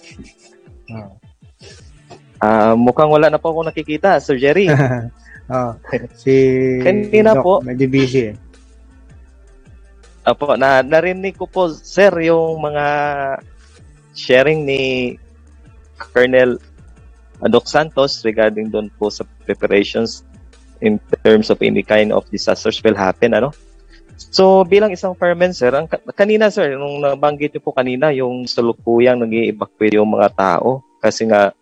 [2.39, 4.67] Ah, mukhang wala na po ako nakikita, Sir Jerry.
[5.47, 5.71] oh,
[6.21, 6.35] si
[6.83, 7.53] Kanina Doc, po.
[7.63, 8.48] medyo busy eh.
[10.29, 12.85] Apo, na narinig ko po, sir, yung mga
[14.13, 15.15] sharing ni
[15.97, 16.61] Colonel
[17.49, 20.21] Doc Santos regarding doon po sa preparations
[20.85, 23.49] in terms of any kind of disasters will happen, ano?
[24.19, 29.23] So, bilang isang fireman, sir, ang, kanina, sir, nung nabanggit niyo po kanina, yung salukuyang
[29.23, 31.55] nag evacuate yung mga tao kasi nga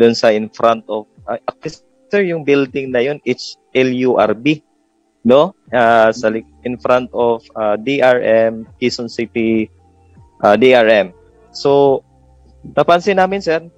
[0.00, 1.36] doon sa in front of, uh,
[2.08, 4.64] sir, yung building na yun, it's LURB,
[5.28, 5.52] no?
[5.68, 6.32] Uh, sa
[6.64, 9.68] in front of uh, DRM, Quezon City
[10.40, 11.12] uh, DRM.
[11.52, 12.00] So,
[12.64, 13.68] napansin namin, sir,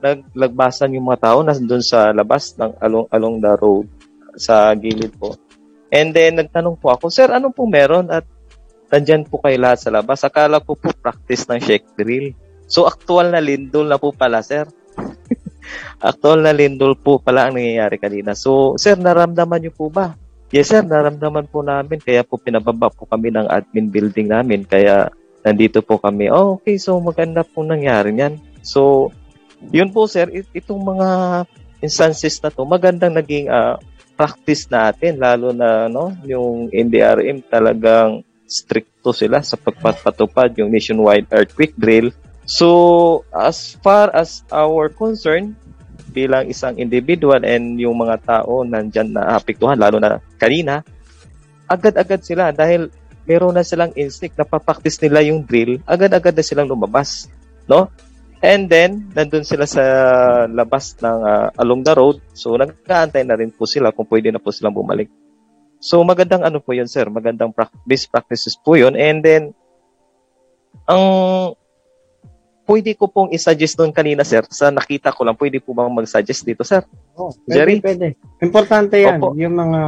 [0.00, 3.86] naglagbasan yung mga tao nandun sa labas ng along along the road
[4.38, 5.34] sa gilid po.
[5.90, 8.12] And then nagtanong po ako, Sir, ano po meron?
[8.12, 8.24] At
[8.92, 10.22] nandyan po kayo lahat sa labas.
[10.22, 12.36] Akala ko po practice ng shake drill.
[12.68, 14.68] So actual na lindol na po pala, Sir.
[16.04, 18.36] actual na lindol po pala ang nangyayari kanina.
[18.36, 20.14] So, Sir, naramdaman niyo po ba?
[20.48, 22.00] Yes, Sir, naramdaman po namin.
[22.00, 24.64] Kaya po pinababa po kami ng admin building namin.
[24.64, 25.12] Kaya
[25.44, 26.32] nandito po kami.
[26.32, 28.40] Oh, okay, so maganda po nangyari niyan.
[28.64, 29.12] So,
[29.68, 31.08] yun po sir, it- itong mga
[31.84, 33.76] instances na to, magandang naging ah,
[34.18, 41.76] practice natin, lalo na no, yung NDRM talagang stricto sila sa pagpapatupad yung nationwide earthquake
[41.78, 42.10] drill.
[42.48, 45.52] So, as far as our concern,
[46.18, 50.82] bilang isang individual and yung mga tao nandyan na apektuhan, lalo na kanina,
[51.70, 52.90] agad-agad sila dahil
[53.28, 57.30] meron na silang instinct na papaktis nila yung drill, agad-agad na silang lumabas.
[57.70, 57.86] No?
[58.38, 59.84] And then, nandun sila sa
[60.46, 62.16] labas ng ah, along the road.
[62.38, 65.10] So, nag-aantay na rin po sila kung pwede na po silang bumalik.
[65.82, 67.06] So, magandang ano po yun, sir.
[67.10, 68.94] Magandang prac- best practices po yun.
[68.94, 69.42] And then,
[70.86, 71.04] ang
[72.68, 76.44] pwede ko pong isuggest doon kanina, sir, sa nakita ko lang, pwede po bang mag-suggest
[76.44, 76.84] dito, sir?
[77.16, 77.80] Oh, Jerry?
[77.80, 78.44] pwede, pwede.
[78.44, 79.32] Importante yan, Opo.
[79.40, 79.80] yung mga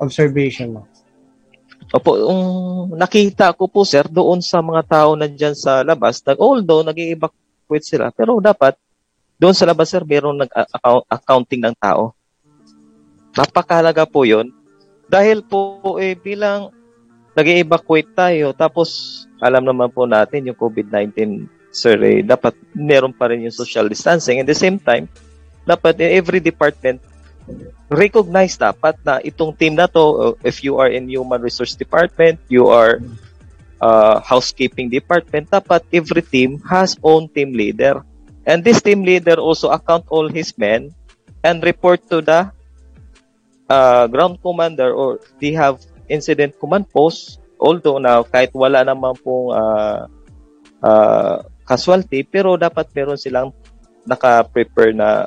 [0.00, 0.82] observation mo.
[1.92, 6.80] Opo, um, nakita ko po, sir, doon sa mga tao nandyan sa labas, nag, although
[6.80, 8.80] nag-evacuate sila, pero dapat,
[9.36, 12.16] doon sa labas, sir, meron nag-accounting ng tao.
[13.36, 14.48] Napakahalaga po yun.
[15.12, 16.72] Dahil po, eh, bilang
[17.36, 23.44] nag-evacuate tayo, tapos, alam naman po natin yung COVID-19, sir, eh, dapat meron pa rin
[23.44, 24.40] yung social distancing.
[24.40, 25.12] At the same time,
[25.68, 27.04] dapat in every department,
[27.92, 32.40] recognize dapat na itong team na to, uh, if you are in human resource department,
[32.48, 32.98] you are
[33.84, 38.00] uh, housekeeping department, dapat every team has own team leader.
[38.46, 40.94] And this team leader also account all his men
[41.42, 42.50] and report to the
[43.68, 47.42] uh, ground commander or they have incident command post.
[47.58, 50.06] Although now, kahit wala naman pong uh,
[50.84, 53.50] uh, casualty, pero dapat meron silang
[54.06, 55.26] naka-prepare na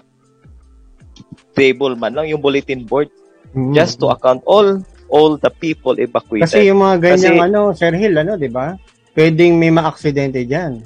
[1.51, 3.11] table man lang, yung bulletin board,
[3.51, 3.75] Mhm.
[3.75, 4.79] just to account all
[5.09, 6.47] all the people evacuated.
[6.47, 8.77] Kasi yung mga ganyang Kasi- ano, Sir Hill, ano, di ba?
[9.11, 10.79] Pwedeng may ma-aksidente dyan.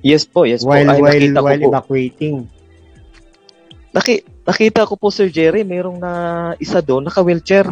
[0.00, 0.92] yes po, yes while, po.
[0.92, 1.70] Ay, while, nakita while ko po.
[1.74, 2.36] evacuating.
[3.90, 4.14] Naki,
[4.44, 6.12] nakita ko po, Sir Jerry, merong na
[6.62, 7.66] isa doon, naka-wheelchair.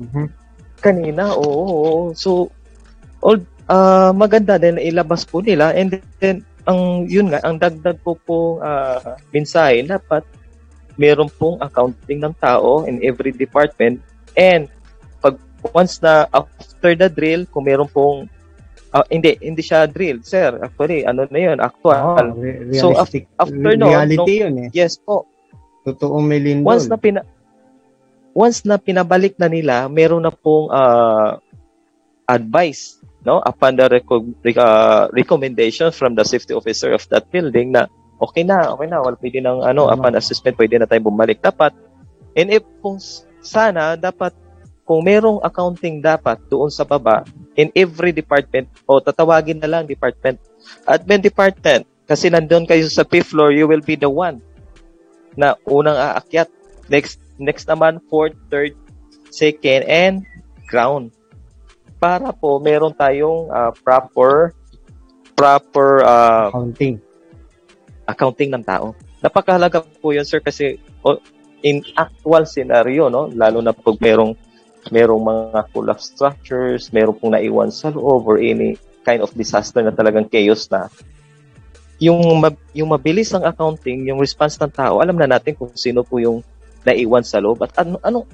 [0.00, 0.26] Mhm.
[0.80, 1.46] Kanina, oo.
[1.46, 2.02] oo, oo.
[2.16, 2.48] So,
[3.20, 3.40] all,
[3.70, 5.70] ah, maganda din na ilabas po nila.
[5.72, 10.26] And then, ang yun nga, ang dagdag po po ah, mensahe, dapat
[11.00, 14.02] meron pong accounting ng tao in every department.
[14.34, 14.68] And
[15.22, 15.38] pag
[15.72, 18.28] once na after the drill, kung meron pong
[18.92, 20.60] ah, hindi, hindi siya drill, sir.
[20.60, 22.34] Actually, ano na yun, actual.
[22.36, 23.30] re- So, realistic.
[23.38, 24.68] after no, reality yun eh.
[24.74, 25.24] Yes po.
[25.86, 26.76] Totoong may lindol.
[26.76, 27.24] once na pina
[28.36, 31.40] once na pinabalik na nila, meron na pong ah,
[32.28, 37.72] advice no upon the reco- rec- ah, recommendation from the safety officer of that building
[37.72, 37.86] na
[38.20, 41.40] okay na, okay na, wala pwede ng ano, upon assessment pwede na tayo bumalik.
[41.40, 41.72] Dapat
[42.36, 43.00] and if kung
[43.40, 44.36] sana dapat
[44.84, 47.24] kung merong accounting dapat doon sa baba
[47.56, 50.36] in every department o tatawagin na lang department
[50.86, 54.42] admin department kasi nandun kayo sa fifth floor you will be the one
[55.38, 56.50] na unang aakyat.
[56.90, 58.74] Next next naman fourth third
[59.30, 60.26] second and
[60.66, 61.14] ground
[62.00, 64.56] para po meron tayong ah, proper
[65.36, 66.96] proper ah, Accounting.
[68.08, 68.96] accounting ng tao.
[69.20, 71.20] Napakahalaga po 'yun sir kasi o,
[71.60, 74.32] in actual scenario no lalo na pag merong
[74.88, 79.92] merong mga collapse structures, merong pong naiwan sa loob or any kind of disaster na
[79.92, 80.88] talagang chaos na
[82.00, 86.00] yung ma- yung mabilis ang accounting, yung response ng tao, alam na natin kung sino
[86.00, 86.40] po yung
[86.80, 88.24] naiwan sa loob at ano ano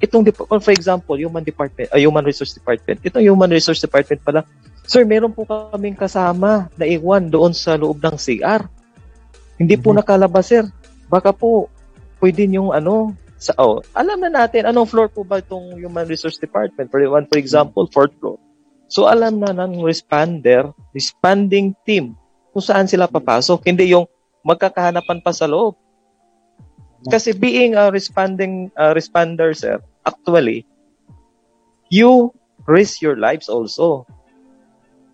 [0.00, 3.00] itong for example, human department, uh, human resource department.
[3.04, 4.40] Itong human resource department pala,
[4.88, 8.64] sir, meron po kaming kasama na iwan doon sa loob ng CR.
[9.60, 10.00] Hindi po Mhm.
[10.00, 10.64] nakalabas, sir.
[11.06, 11.68] Baka po
[12.18, 16.36] pwede yung ano sa oh, alam na natin anong floor po ba itong human resource
[16.36, 16.92] department.
[16.92, 18.36] For one, for example, fourth floor.
[18.90, 22.18] So alam na ng responder, responding team
[22.52, 23.64] kung saan sila papasok.
[23.64, 24.04] Hindi yung
[24.44, 25.78] magkakahanapan pa sa loob.
[27.08, 30.68] Kasi being a responding uh, responder, sir, actually,
[31.88, 32.34] you
[32.68, 34.04] risk your lives also.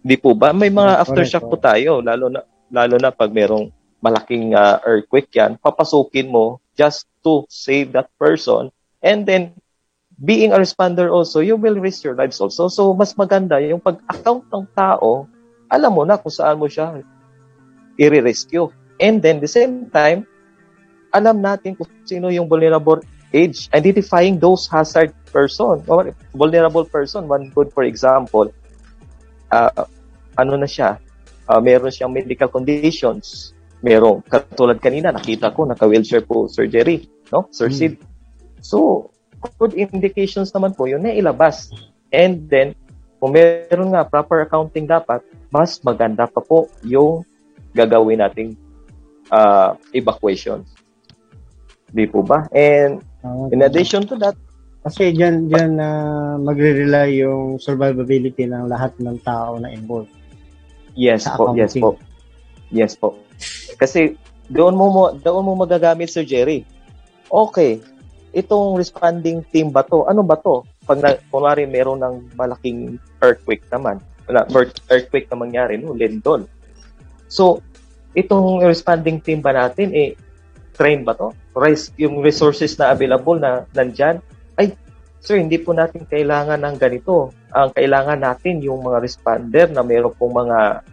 [0.03, 0.51] Di po ba?
[0.51, 3.70] May mga aftershock po tayo, lalo na lalo na pag merong
[4.03, 8.70] malaking uh, earthquake yan, papasukin mo just to save that person.
[9.03, 9.55] And then,
[10.18, 12.68] being a responder also, you will risk your lives also.
[12.68, 15.26] So, mas maganda yung pag-account ng tao,
[15.70, 17.03] alam mo na kung saan mo siya
[17.99, 18.70] i-rescue.
[19.01, 20.28] And then, the same time,
[21.16, 23.00] alam natin kung sino yung vulnerable
[23.32, 27.24] age, identifying those hazard person, or vulnerable person.
[27.24, 28.52] One good, for example,
[29.50, 29.88] uh,
[30.36, 31.00] ano na siya,
[31.48, 37.48] uh, meron siyang medical conditions, meron, katulad kanina, nakita ko, naka-wheelchair po surgery, no?
[37.48, 37.78] Sir Hmm.
[37.80, 37.94] Sid.
[38.60, 39.10] So,
[39.56, 41.72] good indications naman po yun na ilabas.
[42.12, 42.76] And then,
[43.16, 47.24] kung meron nga proper accounting dapat, mas maganda pa po yung
[47.72, 48.56] gagawin nating
[49.30, 50.64] uh, evacuation.
[51.91, 52.47] Di po ba?
[52.51, 54.39] And Ah, in addition to that,
[54.87, 55.89] Kasi dyan, dyan na
[56.39, 60.14] magre-rely yung survivability ng lahat ng tao na involved.
[60.95, 61.99] yes po, yes po.
[62.70, 63.18] Yes po.
[63.74, 64.14] Kasi
[64.47, 66.62] doon mo mo doon mo magagamit Sir Jerry.
[67.26, 67.82] Okay.
[68.30, 70.07] Itong responding team ba to?
[70.07, 70.62] Ano ba to?
[70.87, 73.99] Pag na, kunwari meron ng malaking earthquake naman,
[74.30, 76.47] na earth- earthquake na mangyari, no, lindol.
[77.26, 77.59] So,
[78.14, 80.14] itong responding team ba natin eh
[80.76, 81.32] train ba to?
[81.56, 84.20] Res, yung resources na available na nandyan,
[84.60, 84.76] ay,
[85.18, 87.32] sir, hindi po natin kailangan ng ganito.
[87.50, 90.84] Ang kailangan natin yung mga responder na meron pong mga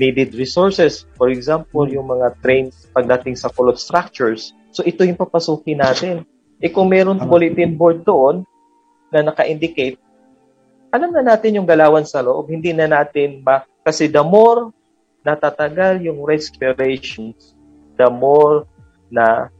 [0.00, 1.04] needed resources.
[1.16, 4.56] For example, yung mga trains pagdating sa column structures.
[4.72, 6.24] So, ito yung papasukin natin.
[6.60, 8.44] Eh, kung meron bulletin board doon
[9.12, 10.00] na naka-indicate,
[10.92, 12.48] alam na natin yung galawan sa loob.
[12.48, 14.72] Hindi na natin ba, kasi the more
[15.26, 17.52] natatagal yung respirations,
[17.98, 18.64] the more
[19.10, 19.50] na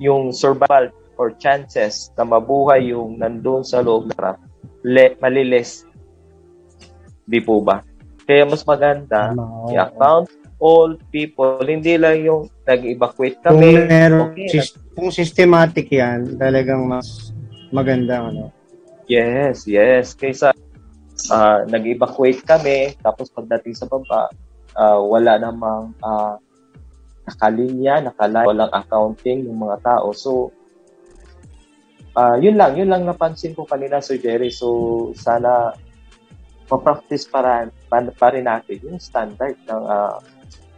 [0.00, 4.38] yung survival or chances na mabuhay yung nandun sa loob na trap,
[4.82, 5.86] le, maliles.
[7.28, 7.84] Di po ba?
[8.26, 9.70] Kaya mas maganda, oo.
[9.70, 13.82] i-account all people, hindi lang yung nag-evacuate Kung kami.
[13.82, 17.34] meron, okay, sis- kung systematic yan, talagang mas
[17.74, 18.30] maganda.
[18.30, 18.54] Ano?
[19.10, 20.14] Yes, yes.
[20.14, 20.54] Kaysa
[21.34, 24.30] ah, nag-evacuate kami, tapos pagdating sa baba,
[24.78, 26.38] ah, wala namang ah,
[27.26, 30.10] nakalinya, nakalive, walang accounting yung mga tao.
[30.10, 30.50] So,
[32.18, 34.50] ah, yun lang, yun lang napansin ko kanina, Sir Jerry.
[34.50, 35.72] So, sana
[36.66, 40.18] ma-practice para, pa, pa rin natin yung standard ng ah,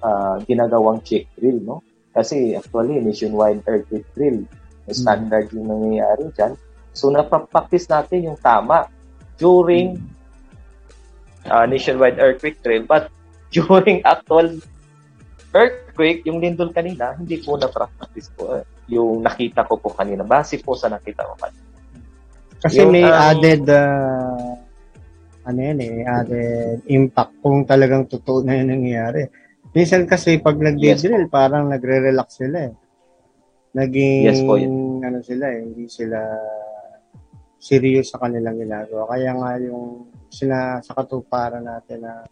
[0.05, 1.80] ah, ginagawang check drill, no?
[2.14, 4.47] Kasi actually, nationwide earthquake drill,
[4.86, 6.55] may standard yung nangyayari dyan.
[6.95, 8.86] So, napapractice natin yung tama
[9.34, 9.99] during
[11.51, 12.86] uh, nationwide earthquake drill.
[12.86, 13.11] But
[13.55, 14.62] during actual
[15.95, 18.59] earthquake, yung lindol kanina, hindi po na-practice ko.
[18.59, 20.26] eh, yung nakita ko po kanina.
[20.26, 21.62] Base po sa nakita ko kanina.
[22.59, 24.51] Kasi Yung, may um, added uh,
[25.47, 29.30] ano yan eh, added impact kung talagang totoo na yun nangyayari.
[29.70, 32.74] Minsan kasi pag nag-drill, parang nagre-relax sila eh.
[33.74, 36.18] Naging, Yes po, ano sila eh, hindi sila
[37.59, 39.07] serious sa kanilang ginagawa.
[39.14, 42.22] Kaya nga yung sina, sa katuparan natin na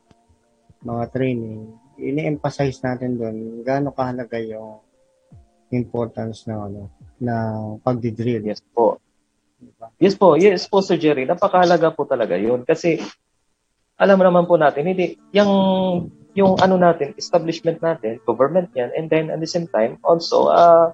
[0.82, 3.36] mga training, ini-emphasize natin doon
[3.66, 4.80] gaano kahalaga yung
[5.72, 6.82] importance ng ano,
[7.20, 8.44] ng pagdi-drill.
[8.44, 9.00] Yes po.
[9.56, 9.86] Diba?
[9.96, 11.24] Yes po, yes po Sir Jerry.
[11.24, 12.66] Napakahalaga po talaga yun.
[12.66, 13.00] Kasi
[14.02, 15.52] alam mo naman po natin, hindi, yung,
[16.34, 20.90] yung ano natin, establishment natin, government yan, and then at the same time, also, uh,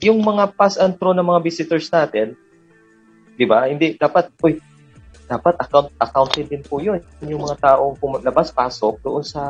[0.00, 2.32] yung mga pass and through ng mga visitors natin,
[3.36, 3.68] di ba?
[3.68, 4.56] Hindi, dapat, uy,
[5.30, 6.98] dapat account, accounted din po yun.
[7.22, 9.46] Yung mga taong lumabas, pasok doon sa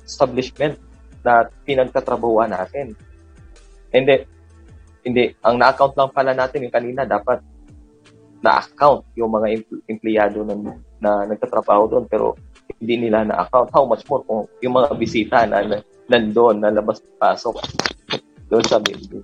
[0.00, 0.80] establishment
[1.20, 2.96] na pinagtatrabahuan natin.
[3.92, 4.24] And then,
[5.04, 7.44] hindi, ang na-account lang pala natin yung kanina, dapat
[8.40, 10.54] na-account yung mga empl- empleyado na,
[10.98, 12.34] na nagtatrabaho doon pero
[12.80, 13.68] hindi nila na-account.
[13.70, 17.60] How much more kung yung mga bisita na, na nandoon, na labas-pasok
[18.48, 19.22] doon sa building.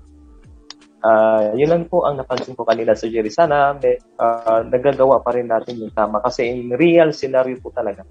[0.99, 3.31] Ah, yun lang po ang napansin ko kanina sa Jerry.
[3.31, 8.03] Sana may, ah, nagagawa pa rin natin yung tama kasi in real scenario po talaga.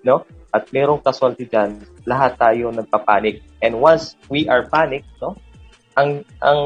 [0.00, 0.24] No?
[0.50, 1.76] At merong casualty dyan,
[2.08, 3.44] lahat tayo nagpapanik.
[3.60, 5.36] And once we are panic, no?
[5.98, 6.62] ang ang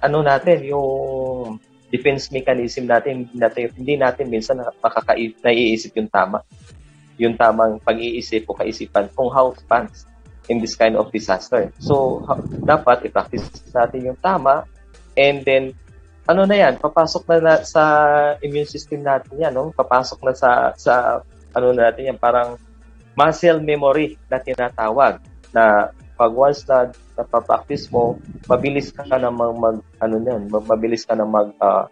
[0.00, 1.58] ano natin yung
[1.92, 5.12] defense mechanism natin hindi natin, hindi natin minsan makaka
[5.44, 6.40] naiisip yung tama
[7.20, 10.08] yung tamang pag-iisip o kaisipan kung how to advance
[10.50, 11.70] in this kind of disaster.
[11.78, 12.24] So,
[12.66, 14.66] dapat i-practice natin yung tama
[15.16, 15.76] and then
[16.30, 17.82] ano na yan, papasok na, na sa
[18.40, 19.74] immune system natin yan, no?
[19.74, 22.56] Papasok na sa sa ano na natin yan, parang
[23.18, 25.20] muscle memory na tinatawag
[25.52, 26.88] na pag once na
[27.18, 31.90] napapractice mo, mabilis ka na mag, mag ano yan, mabilis ka na mag ah,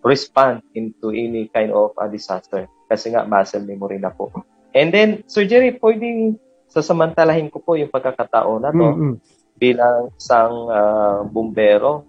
[0.00, 2.66] respond into any kind of ah, disaster.
[2.90, 4.32] Kasi nga, muscle memory na po.
[4.74, 6.40] And then, Sir Jerry, pwedeng
[6.70, 9.14] sasamantalahin ko po yung pagkakataon na to Mm-mm.
[9.58, 12.06] bilang isang ah, bumbero.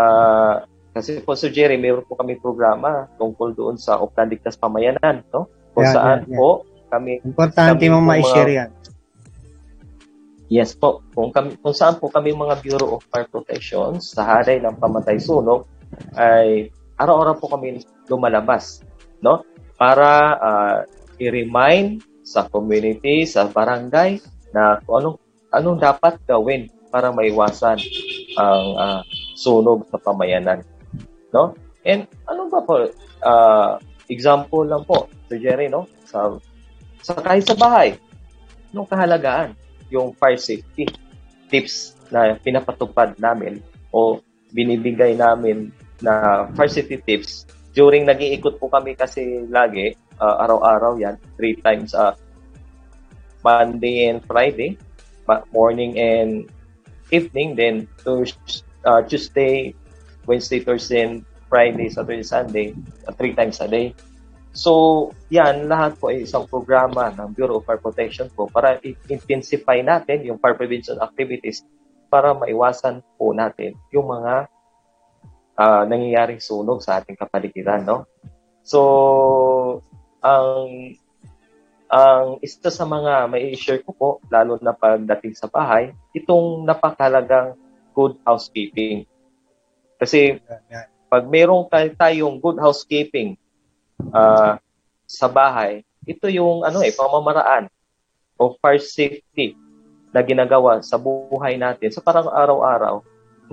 [0.00, 0.54] Ah,
[0.90, 5.46] kasi po, Sir Jerry, meron po kami programa tungkol doon sa Oplan Ligtas Pamayanan, no?
[5.76, 6.38] Kung Yan, saan yan, yan.
[6.40, 6.48] po
[6.90, 8.70] kami Importante Kami mo ma-share yan.
[10.50, 11.06] Yes po.
[11.14, 15.22] Kung, kami, kung saan po kami mga Bureau of Fire Protection sa haray ng pamatay
[15.22, 15.62] sunog
[16.18, 16.66] ay
[16.98, 17.78] araw-araw po kami
[18.10, 18.82] lumalabas
[19.22, 19.46] no
[19.78, 20.10] para
[20.42, 20.78] uh,
[21.22, 24.18] i-remind sa community, sa barangay
[24.50, 25.16] na kung anong
[25.54, 27.78] anong dapat gawin para maiwasan
[28.34, 29.02] ang uh,
[29.40, 30.60] sunog sa pamayanan.
[31.32, 31.56] No?
[31.88, 32.84] And ano ba po
[33.24, 33.80] uh,
[34.12, 35.88] example lang po, Sir Jerry, no?
[36.04, 36.36] Sa
[37.00, 37.96] sa kahit sa bahay,
[38.76, 39.56] nung kahalagaan
[39.88, 40.84] yung fire safety
[41.48, 44.20] tips na pinapatupad namin o
[44.52, 45.72] binibigay namin
[46.04, 51.94] na fire safety tips during nag-iikot po kami kasi lagi uh, araw-araw yan three times
[51.94, 52.14] a uh,
[53.40, 54.76] Monday and Friday
[55.54, 56.50] morning and
[57.14, 57.86] evening then
[58.84, 59.74] uh, Tuesday
[60.26, 62.76] Wednesday Thursday and Friday Saturday Sunday
[63.08, 63.94] uh, three times a day
[64.50, 69.78] So, yan, lahat po ay isang programa ng Bureau of Fire Protection po para intensify
[69.78, 71.62] natin yung fire prevention activities
[72.10, 74.50] para maiwasan po natin yung mga
[75.54, 78.10] uh, nangyayaring sunog sa ating kapaligiran, no?
[78.66, 78.80] So,
[80.18, 80.98] ang
[81.90, 87.54] ang isa sa mga may share ko po, lalo na pagdating sa bahay, itong napakalagang
[88.00, 89.04] good housekeeping.
[90.00, 90.40] Kasi
[91.12, 91.68] pag mayroong
[92.00, 93.36] tayong good housekeeping,
[94.08, 94.56] uh,
[95.04, 97.68] sa bahay, ito yung ano eh, pamamaraan
[98.40, 99.52] o fire safety
[100.14, 103.04] na ginagawa sa buhay natin sa parang araw-araw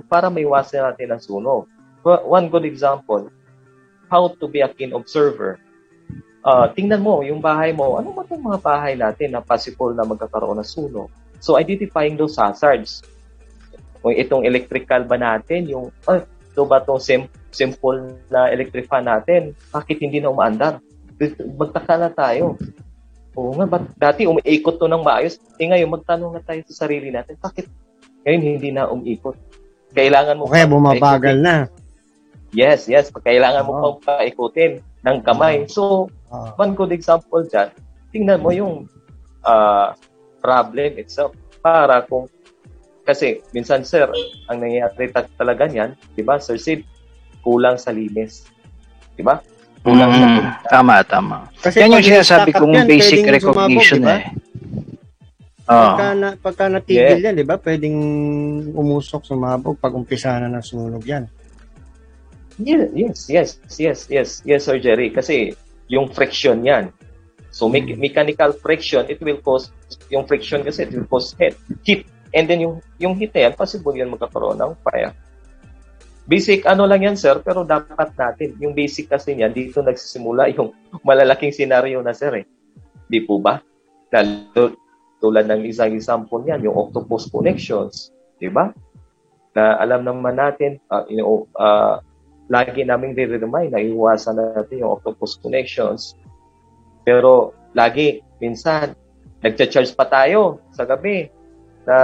[0.08, 1.68] para maiwasan natin ang sunog.
[2.06, 3.28] One good example,
[4.08, 5.60] how to be a keen observer.
[6.40, 10.06] Uh, tingnan mo yung bahay mo, ano ba itong mga bahay natin na possible na
[10.06, 11.12] magkakaroon ng sunog?
[11.42, 13.04] So, identifying those hazards.
[14.02, 19.06] O itong electrical ba natin, yung, ah, ito ba itong sim- simple na electric fan
[19.06, 20.78] natin, bakit hindi na umaandar?
[21.58, 22.54] Magtaka na tayo.
[23.38, 25.38] Oo nga, ba't dati umiikot to ng maayos?
[25.62, 27.70] Eh ngayon, magtanong na tayo sa sarili natin, bakit
[28.26, 29.38] ngayon hindi na umiikot?
[29.94, 31.70] Kailangan mo okay, bumabagal na.
[32.52, 33.12] Yes, yes.
[33.12, 33.80] Kailangan mo oh.
[33.80, 35.68] pang paikutin ng kamay.
[35.68, 36.48] So, oh.
[36.56, 37.72] one good example dyan,
[38.12, 38.88] tingnan mo yung
[39.44, 39.92] uh,
[40.40, 42.28] problem itself para kung
[43.08, 44.04] kasi minsan, sir,
[44.52, 45.08] ang nangyayari
[45.40, 46.84] talaga niyan, di ba, Sir Sid,
[47.40, 48.44] kulang sa linis.
[49.16, 49.40] Di ba?
[49.80, 51.48] Kulang mm, sa Tama, tama.
[51.56, 54.16] Kasi yan yung sinasabi kong yan, basic recognition sumabog, diba?
[54.20, 54.46] eh.
[55.68, 55.96] Oh.
[55.96, 57.32] Pagka, na, pagka natigil yeah.
[57.32, 57.96] yan, di ba, pwedeng
[58.76, 61.24] umusok, sumabog pag umpisa na ng sunog yan.
[62.60, 65.08] Yeah, yes, yes, yes, yes, yes, Sir Jerry.
[65.08, 65.56] Kasi
[65.88, 66.92] yung friction yan.
[67.48, 69.72] So, me- mechanical friction, it will cause,
[70.12, 71.56] yung friction kasi, it will cause heat.
[71.88, 72.04] Heat
[72.36, 75.12] And then yung, yung yan, possible yan magkakaroon ng fire.
[76.28, 80.76] Basic ano lang yan, sir, pero dapat natin, yung basic kasi niyan, dito nagsisimula yung
[81.08, 82.46] malalaking senaryo na, sir, eh.
[83.08, 83.56] Di po ba?
[84.12, 84.76] Lalo,
[85.24, 88.68] tulad ng isang example niyan, yung octopus connections, di ba?
[89.56, 91.96] Na alam naman natin, uh, you know, uh,
[92.52, 96.12] lagi naming re-remind na iwasan natin yung octopus connections.
[97.08, 98.92] Pero lagi, minsan,
[99.40, 101.37] nagcha-charge pa tayo sa gabi
[101.88, 101.98] na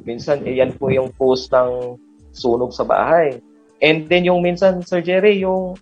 [0.00, 2.00] minsan eh, yan po yung post ng
[2.32, 3.36] sunog sa bahay.
[3.84, 5.76] And then yung minsan, Sir Jerry, yung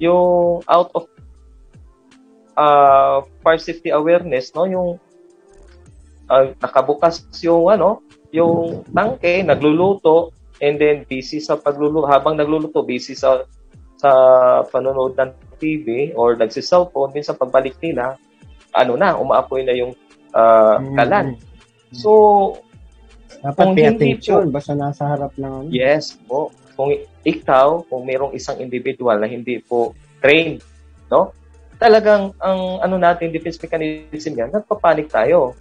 [0.00, 1.04] yung out of
[2.56, 4.88] uh, fire safety awareness, no, yung
[6.32, 8.00] uh, nakabukas yung ano,
[8.32, 10.32] yung tangke, nagluluto,
[10.64, 13.44] and then busy sa pagluluto, habang nagluluto, busy sa
[14.00, 14.10] sa
[14.72, 15.30] panonood ng
[15.60, 18.16] TV or nagsi-cellphone, minsan pagbalik nila,
[18.72, 19.92] ano na, umaapoy na yung
[20.32, 21.36] uh, kalan.
[21.36, 21.49] Mm-hmm.
[21.90, 22.10] So,
[23.40, 25.70] dapat kung pay attention, po, basta nasa harap ng ano.
[25.72, 26.54] Yes po.
[26.78, 26.94] Kung
[27.26, 30.62] ikaw, kung mayroong isang individual na hindi po trained,
[31.10, 31.34] no?
[31.80, 35.56] Talagang ang ano natin, defense mechanism yan, nagpapanik tayo.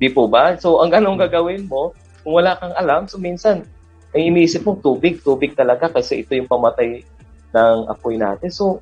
[0.00, 0.56] Di po ba?
[0.56, 1.92] So, ang anong gagawin mo,
[2.24, 3.64] kung wala kang alam, so minsan,
[4.16, 7.04] ang iniisip mo, tubig, tubig talaga kasi ito yung pamatay
[7.52, 8.48] ng apoy natin.
[8.48, 8.80] So,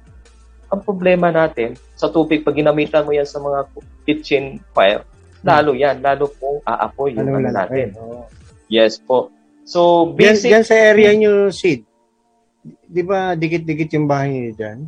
[0.71, 3.67] ang problema natin, sa tubig, pag ginamitan mo yan sa mga
[4.07, 5.03] kitchen fire,
[5.47, 7.95] lalo yan, lalo pong aapoy yung ano natin.
[7.95, 8.27] Oh.
[8.67, 9.31] Yes po.
[9.63, 10.51] So, basic...
[10.51, 11.87] Yan, yan sa area nyo, Sid,
[12.87, 14.79] di ba dikit-dikit yung bahay niyo dyan?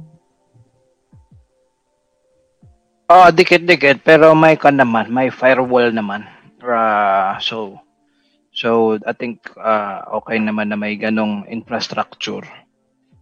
[3.08, 6.28] Oh, dikit-dikit pero may kan naman, may firewall naman.
[6.60, 7.78] Uh, so
[8.52, 12.44] so I think uh, okay naman na may ganong infrastructure.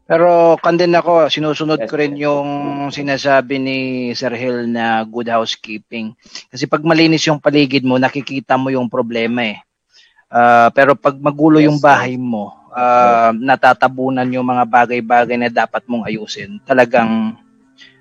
[0.07, 2.47] Pero kandin ako, sinusunod ko rin yung
[2.95, 3.79] sinasabi ni
[4.15, 6.15] Sir Hill na good housekeeping.
[6.47, 9.59] Kasi pag malinis yung paligid mo, nakikita mo yung problema eh.
[10.31, 16.07] Uh, pero pag magulo yung bahay mo, uh, natatabunan yung mga bagay-bagay na dapat mong
[16.07, 16.63] ayusin.
[16.63, 17.35] Talagang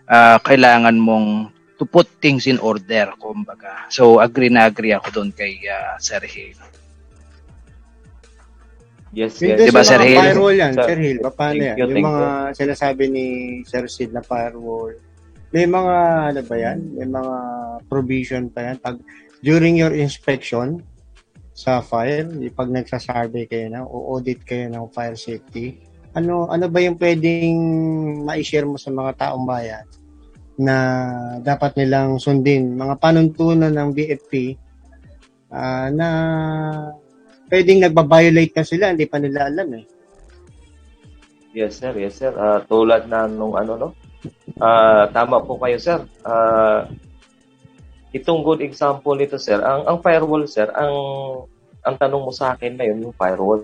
[0.05, 3.89] uh, kailangan mong to put things in order, kumbaga.
[3.89, 6.55] So, agree na agree ako doon kay uh, Sir Hill.
[9.15, 9.55] Yes, yes.
[9.55, 10.19] Diba, sa Sir mga Hill?
[10.19, 11.19] firewall yan, Sir- Sir Hill.
[11.23, 11.75] Paano yan?
[11.79, 13.25] you, Yung mga sinasabi ni
[13.63, 14.99] Sir Sid na firewall,
[15.55, 15.95] may mga,
[16.35, 16.77] ano ba yan?
[16.99, 17.35] May mga
[17.87, 18.77] provision pa yan.
[18.83, 18.99] Pag,
[19.39, 20.83] during your inspection
[21.55, 25.79] sa fire, pag nagsasurvey kayo na, o audit kayo ng fire safety,
[26.15, 27.59] ano ano ba yung pwedeng
[28.23, 29.83] ma-share mo sa mga taong bayan
[30.55, 30.75] na
[31.43, 34.55] dapat nilang sundin mga panuntunan ng BFP
[35.51, 36.07] ah, na
[37.55, 39.87] pwedeng nagba-violate na sila, hindi pa nila alam eh.
[41.55, 41.95] Yes, sir.
[41.95, 42.35] Yes, sir.
[42.35, 43.89] Ah, tulad na nung ano, no?
[44.59, 46.03] Ah, tama po kayo, sir.
[46.27, 46.83] Ah,
[48.11, 49.63] itong good example nito, sir.
[49.63, 50.95] Ang, ang firewall, sir, ang
[51.87, 53.63] ang tanong mo sa akin na yun, yung firewall.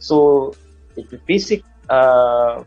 [0.00, 0.48] So,
[1.28, 1.60] basic
[1.92, 2.64] uh,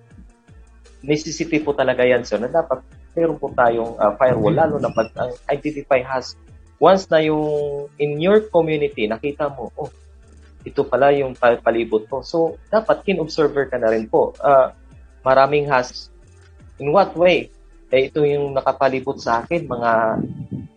[1.01, 2.85] necessity po talaga yan, sir, na dapat
[3.17, 6.37] meron po tayong ah, firewall, lalo na pag ang identify has
[6.77, 9.89] once na yung in your community, nakita mo, oh,
[10.67, 12.19] ito pala yung pa- palibot ko.
[12.19, 14.35] So, dapat kin-observer ka na rin po.
[14.43, 14.75] Ah,
[15.23, 16.11] maraming has.
[16.79, 17.51] In what way?
[17.89, 19.91] Eh, ito yung nakapalibot sa akin, mga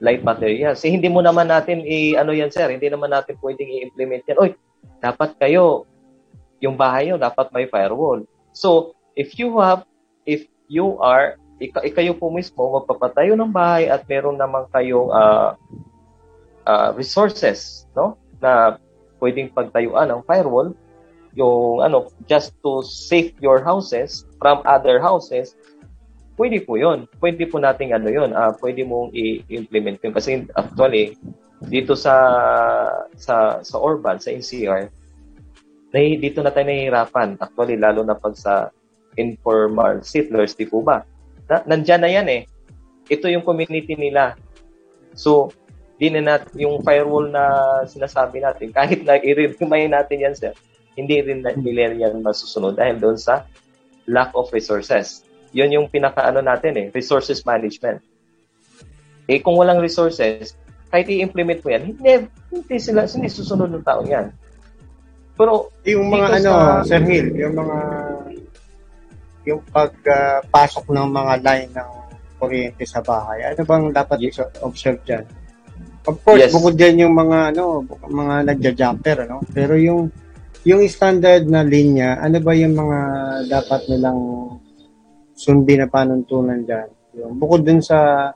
[0.03, 0.81] light materials.
[0.83, 4.39] Eh, hindi mo naman natin i ano yan sir, hindi naman natin pwedeng i-implement yan.
[4.41, 4.51] Oy,
[4.99, 5.87] dapat kayo
[6.63, 8.27] yung bahay nyo dapat may firewall.
[8.55, 9.87] So, if you have
[10.27, 15.55] if you are ika, ikayo po mismo magpapatayo ng bahay at meron naman kayong ah,
[16.67, 18.19] ah, resources, no?
[18.43, 18.79] Na
[19.23, 20.75] pwedeng pagtayuan ng firewall,
[21.39, 25.55] yung ano, just to save your houses from other houses,
[26.37, 27.07] pwede po yun.
[27.23, 30.13] Pwede po nating ano yun, ah pwede mong i-implement yun.
[30.13, 31.15] Kasi actually,
[31.71, 32.15] dito sa
[33.15, 34.91] sa sa urban, sa NCR,
[35.95, 37.39] nahi, dito na tayo nahihirapan.
[37.39, 38.75] Actually, lalo na pag sa
[39.21, 41.05] informal settlers, di po ba?
[41.47, 42.43] Na, nandyan na yan eh.
[43.13, 44.35] Ito yung community nila.
[45.13, 45.53] So,
[46.03, 47.45] di na nat, yung firewall na
[47.87, 50.51] sinasabi natin, kahit na i-remind natin yan, sir,
[50.99, 53.47] hindi rin na, nila yan masusunod dahil doon sa
[54.11, 55.23] lack of resources.
[55.55, 58.03] Yun yung pinakaano natin eh, resources management.
[59.31, 60.59] Eh kung walang resources,
[60.91, 64.35] kahit i-implement mo yan, hindi, hindi sila, hindi susunod ng tao yan.
[65.39, 67.79] Pero, Yung mga ano, sa- Sir Hill, yung mga
[69.43, 71.91] yung pagpasok ng mga line ng
[72.39, 75.27] kuryente sa bahay, ano bang dapat i-observe dyan?
[76.03, 76.53] Of course, Yes.
[76.55, 79.47] bukod dyan yung mga ano, mga nagja-jumper, ano?
[79.55, 80.11] Pero yung
[80.63, 82.99] yung standard na linya, ano ba yung mga
[83.51, 84.21] dapat nilang
[85.35, 86.87] sundin na panuntunan dyan?
[87.19, 88.31] Yung, bukod dun sa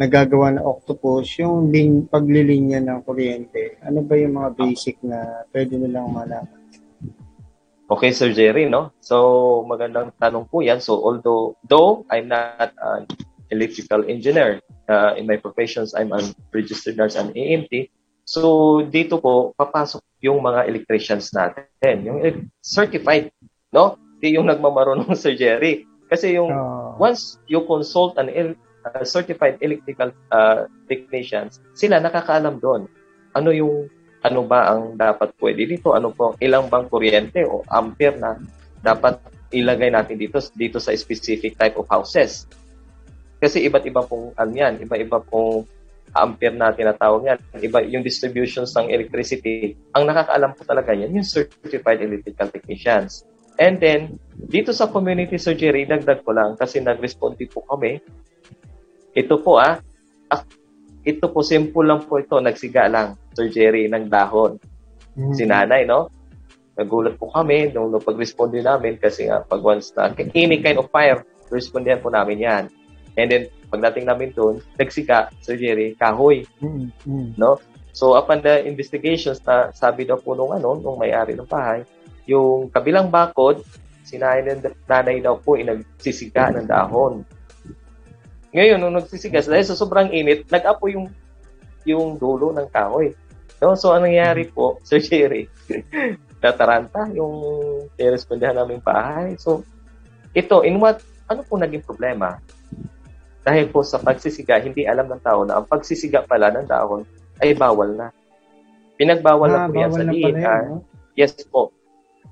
[0.00, 5.76] nagagawa ng octopus, yung lin, paglilinya ng kuryente, ano ba yung mga basic na pwede
[5.76, 6.60] nilang malaman?
[7.92, 8.96] Okay, Sir Jerry, no?
[9.04, 10.80] So, magandang tanong po yan.
[10.80, 13.04] So, although, though I'm not an
[13.52, 17.90] electrical engineer, uh, in my professions, I'm a registered nurse and AMT.
[18.22, 22.06] So, dito po, papasok yung mga electricians natin.
[22.06, 22.18] Yung
[22.62, 23.34] certified,
[23.74, 23.98] no?
[24.22, 25.84] Di yung nagmamarunong, Sir Jerry.
[26.06, 32.62] Kasi yung, Ah, once you consult an el- uh, certified electrical uh, technicians, sila nakakaalam
[32.62, 32.86] doon.
[33.32, 33.88] Ano yung
[34.22, 35.98] ano ba ang dapat pwede dito?
[35.98, 38.38] Ano po ilang bang kuryente o ampere na
[38.78, 39.18] dapat
[39.50, 42.46] ilagay natin dito dito sa specific type of houses?
[43.42, 45.66] Kasi iba't iba pong ano yan, iba-iba pong
[46.14, 47.38] ampere na tinatawag yan.
[47.58, 49.74] Iba yung distributions ng electricity.
[49.98, 53.26] Ang nakakaalam po talaga yan, yung certified electrical technicians.
[53.58, 57.98] And then, dito sa community surgery, dagdag ko lang kasi nag-respond din po kami.
[59.12, 59.82] Ito po ah,
[60.30, 60.42] ah,
[61.02, 64.56] ito po, simple lang po ito, nagsiga lang, surgery ng dahon.
[65.18, 66.08] mm, Si nanay, no?
[66.78, 70.80] Nagulat po kami nung, nung pag-respond din namin kasi nga pag once na any kind
[70.80, 71.20] of fire,
[71.52, 72.64] respondihan po namin yan.
[73.16, 76.44] And then, pagdating namin doon, nagsiga, surgery, kahoy.
[76.60, 77.28] mm, mm.
[77.40, 77.56] no?
[77.92, 81.84] So upon the investigations na sabi daw po nung ano, nung may-ari ng bahay,
[82.24, 83.60] yung kabilang bakod,
[84.04, 84.56] si nanay,
[84.88, 87.24] nanay daw po ay nagsisiga ng dahon.
[88.52, 91.08] Ngayon, nung nagsisiga, dahil sa sobrang init, nag-apo yung
[91.88, 93.12] yung dulo ng kahoy.
[93.60, 93.74] No?
[93.74, 95.48] So, ang nangyari po, Sir Jerry,
[96.44, 97.40] nataranta yung
[97.96, 99.36] respondihan naming bahay.
[99.40, 99.64] So,
[100.32, 102.40] ito, in what, ano po naging problema?
[103.42, 107.02] Dahil po sa pagsisiga, hindi alam ng tao na ang pagsisiga pala ng dahon
[107.42, 108.14] ay bawal na.
[108.94, 110.38] Pinagbawal na Ah, po yan sa na DNR.
[110.38, 110.78] yan, no?
[111.18, 111.74] Yes po.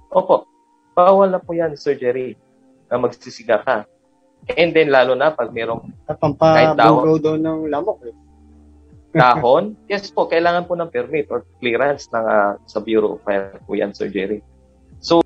[0.09, 0.47] Opo.
[0.95, 2.39] Bawal na po yan, surgery,
[2.87, 3.77] na magsisiga ka.
[4.49, 7.03] And then, lalo na pag merong At Kahit tao.
[7.03, 8.15] pampabugaw daw ng lamok eh.
[9.19, 13.59] dahon, yes po, kailangan po ng permit or clearance ng ah, sa Bureau of Fire
[13.67, 14.39] po yan, surgery.
[15.03, 15.19] So,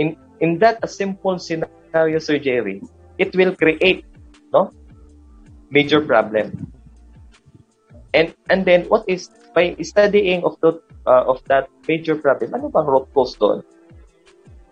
[0.00, 2.80] in in that a simple scenario, surgery,
[3.18, 4.08] it will create
[4.48, 4.72] no
[5.70, 6.52] major problem.
[8.16, 12.72] And and then what is by studying of the uh, of that major problem, ano
[12.72, 13.60] bang root cause doon?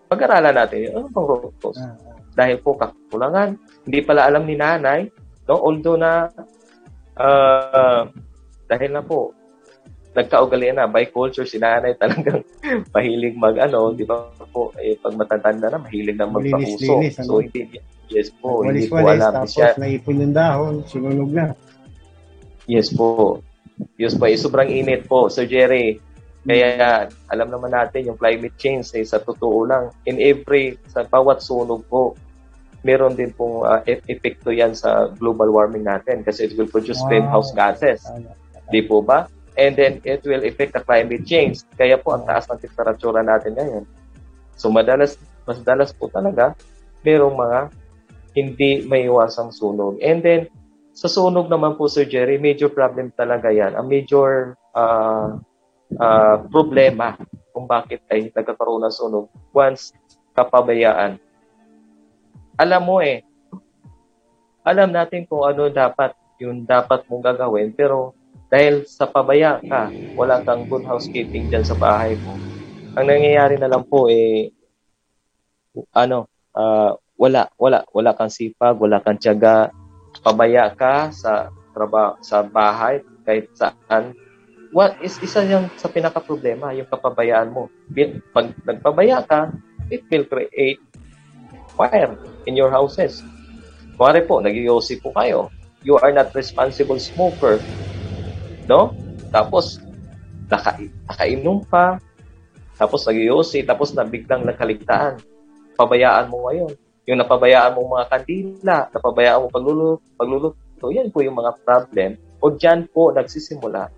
[0.07, 1.81] Pag-aralan natin, ano bang root cause?
[1.81, 1.97] Ah.
[2.37, 3.57] Dahil po kakulangan,
[3.89, 5.09] hindi pala alam ni nanay,
[5.49, 5.57] no?
[5.57, 6.29] Although na
[7.17, 8.09] uh,
[8.69, 9.37] dahil na po
[10.17, 12.41] nagkaugalian na by culture si nanay talagang
[12.97, 16.57] mahilig mag ano, di ba po eh pag matatanda na mahilig na magpauso.
[16.57, 17.29] Malinis-linis, ano?
[17.29, 17.61] So hindi
[18.11, 19.75] yes po, hindi po alam tapos siya.
[19.77, 21.47] naipon yung dahon, sinunog na.
[22.67, 23.41] Yes po.
[24.01, 26.01] Yes po, eh, sobrang init po, Sir Jerry.
[26.47, 29.91] Kaya alam naman natin yung climate change eh, sa totoo lang.
[30.07, 32.15] In every, sa bawat sunog po,
[32.87, 37.11] meron din pong uh, epekto yan sa global warming natin kasi it will produce Wow.
[37.11, 37.99] greenhouse gases.
[38.71, 39.27] Di po ba?
[39.59, 41.67] And then it will affect the climate change.
[41.75, 43.85] Kaya po ang taas ng temperatura natin ngayon.
[44.55, 46.55] So madalas, mas dalas po talaga,
[47.03, 47.59] merong mga
[48.37, 49.97] hindi may iwasang sunog.
[50.05, 50.53] And then,
[50.93, 53.73] sa sunog naman po, Sir Jerry, major problem talaga yan.
[53.73, 55.41] Ang major ah,
[55.97, 57.17] ah, problema
[57.57, 59.97] kung bakit ay nagkakaroon ng sunog once
[60.37, 61.17] kapabayaan.
[62.61, 63.25] Alam mo eh,
[64.61, 68.13] alam natin kung ano dapat yung dapat mong gagawin, pero
[68.53, 72.37] dahil sa pabaya ka, wala kang good housekeeping dyan sa bahay mo.
[72.97, 74.53] Ang nangyayari na lang po eh,
[75.97, 79.73] ano, ah, wala, wala, wala kang sipag, wala kang tiyaga,
[80.21, 84.17] pabaya ka sa trabaho, sa bahay, kahit saan.
[84.73, 87.73] What is isa yan sa pinaka problema, yung kapabayaan mo.
[88.33, 89.53] Pag nagpabaya ka,
[89.89, 90.81] it will create
[91.77, 92.13] fire
[92.45, 93.25] in your houses.
[93.97, 94.57] Kuwari po, nag
[95.01, 95.49] po kayo.
[95.81, 97.63] You are not responsible smoker.
[98.69, 98.93] No?
[99.33, 99.81] Tapos,
[100.53, 100.77] naka,
[101.09, 101.97] nakainom pa.
[102.77, 103.17] Tapos nag
[103.65, 105.17] tapos na biglang nakaligtaan.
[105.81, 106.77] Pabayaan mo ngayon.
[107.07, 112.19] Yung napabayaan mo mga kandila, napabayaan mo pagluluto, pagluluto, yan po yung mga problem.
[112.43, 113.89] O dyan po nagsisimula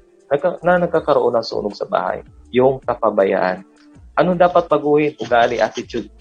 [0.61, 2.21] na nagkakaroon ng sunog sa bahay.
[2.53, 3.65] Yung kapabayaan.
[4.13, 5.17] Ano dapat baguhin?
[5.17, 6.13] Ugali, attitude.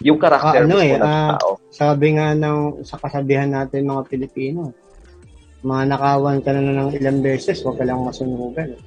[0.00, 1.60] Yung karakter Ah, ano eh, ng ah, tao.
[1.68, 4.72] Sabi nga ng, sa kasabihan natin mga Pilipino,
[5.66, 8.78] mga nakawan ka na ng ilang beses, huwag ka lang masunugan.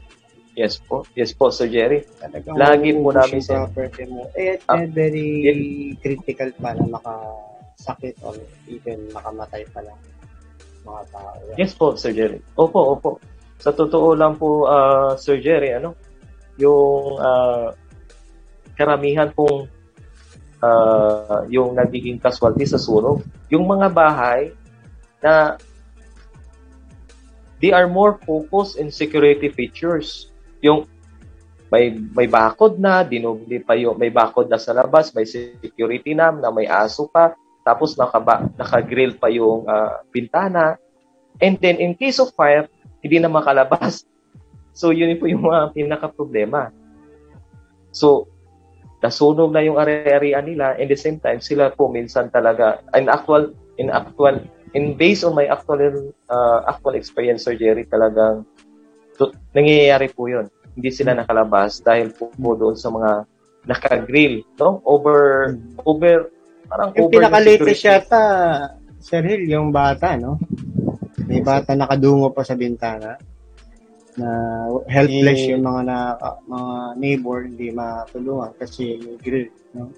[0.54, 1.06] Yes po.
[1.14, 2.04] Yes po, Sir Jerry.
[2.20, 4.28] Talagang Lagi po namin sin- property mo.
[4.34, 5.56] Eh, Ah, very
[5.98, 8.36] critical pa na makasakit or
[8.68, 9.98] even makamatay pa lang
[10.84, 11.38] mga tao.
[11.56, 12.40] Yes po, Sir Jerry.
[12.56, 13.10] Opo, opo.
[13.60, 15.96] Sa totoo lang po, ah, Sir Jerry, ano,
[16.58, 17.72] yung ah,
[18.74, 19.68] karamihan pong
[20.60, 24.52] ah, yung nagiging casualty sa sunog, yung mga bahay
[25.20, 25.56] na
[27.60, 30.29] they are more focused in security features.
[30.64, 30.88] Yung
[31.70, 36.42] may may bakod na, dinubli pa yung may bakod na sa labas, may security nam
[36.42, 40.82] na may aso pa, tapos nakaba, naka-grill pa yung ah, bintana.
[41.38, 42.66] And then in case of fire,
[43.06, 44.04] hindi na makalabas.
[44.80, 46.72] So yun po yung mga pinaka-problema.
[47.92, 48.32] So
[49.00, 53.56] nasunog na yung area nila and the same time sila po minsan talaga in actual
[53.80, 54.44] in actual
[54.76, 55.80] in based on my actual
[56.28, 58.44] uh, actual experience Sir Jerry talagang
[59.20, 60.48] to, nangyayari po yun
[60.80, 63.28] hindi sila nakalabas dahil po, po doon sa mga
[63.68, 65.52] naka-grill no over
[65.84, 66.32] over
[66.70, 68.24] parang Yung over pinaka-latest yata,
[69.02, 70.38] Sir Hill, yung bata, no?
[71.26, 73.18] May bata nakadungo pa sa bintana
[74.20, 74.30] na
[74.86, 75.98] helpless Eh, yung mga na,
[76.46, 76.72] mga
[77.02, 79.90] neighbor hindi matulungan kasi may grill, no?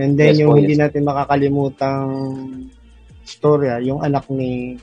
[0.00, 0.82] And then Yes yung po, hindi yes.
[0.86, 2.08] natin makakalimutang
[3.26, 4.78] storya, yung anak ni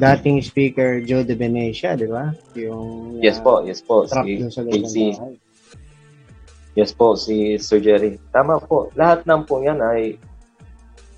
[0.00, 2.32] dating speaker Joe De Venecia, di ba?
[2.56, 5.34] Yung yes uh, po yes po trap si sa loob ng si bahay.
[6.78, 8.14] Yes po, si Sir Jerry.
[8.30, 8.94] Tama po.
[8.94, 10.14] Lahat ng po yan ay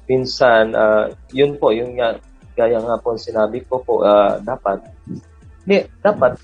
[0.09, 2.17] minsan, ah, yun po, yung nga,
[2.57, 4.81] gaya nga po sinabi ko po, ah, dapat,
[5.65, 6.41] hindi, dapat,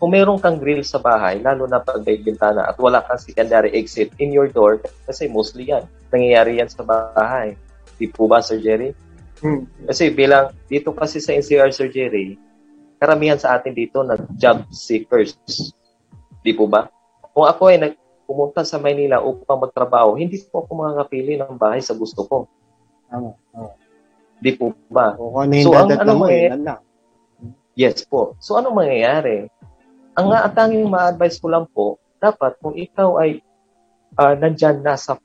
[0.00, 3.72] kung meron kang grill sa bahay, lalo na pag may bintana at wala kang secondary
[3.76, 7.56] exit in your door, kasi mostly yan, nangyayari yan sa bahay.
[7.96, 8.92] Di po ba, Sir Jerry?
[9.40, 9.64] Hmm.
[9.88, 12.36] Kasi bilang, dito kasi sa NCR, Sir Jerry,
[13.00, 15.36] karamihan sa atin dito na job seekers.
[16.44, 16.92] Di po ba?
[17.32, 17.94] Kung ako ay nag,
[18.28, 22.36] pumunta sa Maynila upang magtrabaho, hindi po ako makakapili ng bahay sa gusto ko.
[23.10, 23.34] Tama.
[23.50, 23.74] tama.
[24.38, 25.18] Di po ba?
[25.18, 26.46] O ano So, ang ano mo, eh.
[27.74, 28.38] Yes po.
[28.38, 29.50] So, anong mangyayari?
[30.14, 33.40] Ang nga, ang tanging ma-advise ko lang po, dapat kung ikaw ay
[34.20, 35.16] ah, nandyan na sa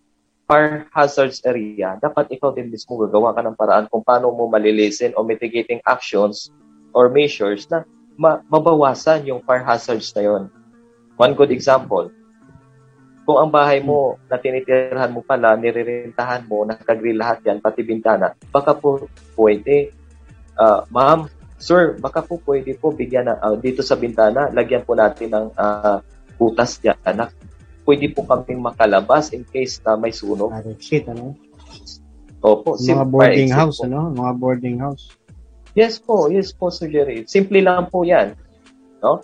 [0.46, 5.18] fire hazards area, dapat ikaw din mismo gagawa ka ng paraan kung paano mo malilisin
[5.18, 6.54] o mitigating actions
[6.94, 7.82] or measures na
[8.16, 10.44] ma- mabawasan yung fire hazards na yon.
[11.18, 12.14] One good example,
[13.26, 18.38] kung ang bahay mo na tinitirhan mo pala, nirerentahan mo, nakagrill lahat yan, pati bintana,
[18.54, 19.90] baka po pwede,
[20.62, 24.94] ah, ma'am, Sir, baka po pwede po bigyan na ah, dito sa bintana, lagyan po
[24.94, 26.04] natin ng ah,
[26.36, 27.32] butas diyan na
[27.86, 30.49] pwede po kaming makalabas in case na may sunog.
[30.52, 31.38] Ah, shit, ano?
[32.41, 33.86] Opo, Mga boarding house, po.
[33.90, 34.14] ano?
[34.14, 35.14] Mga boarding house.
[35.78, 37.26] Yes po, yes po, Sir Jerry.
[37.30, 38.34] Simple lang po yan.
[39.02, 39.22] No?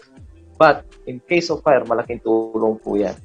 [0.57, 3.17] But, in case of fire, malaking tulong po yan.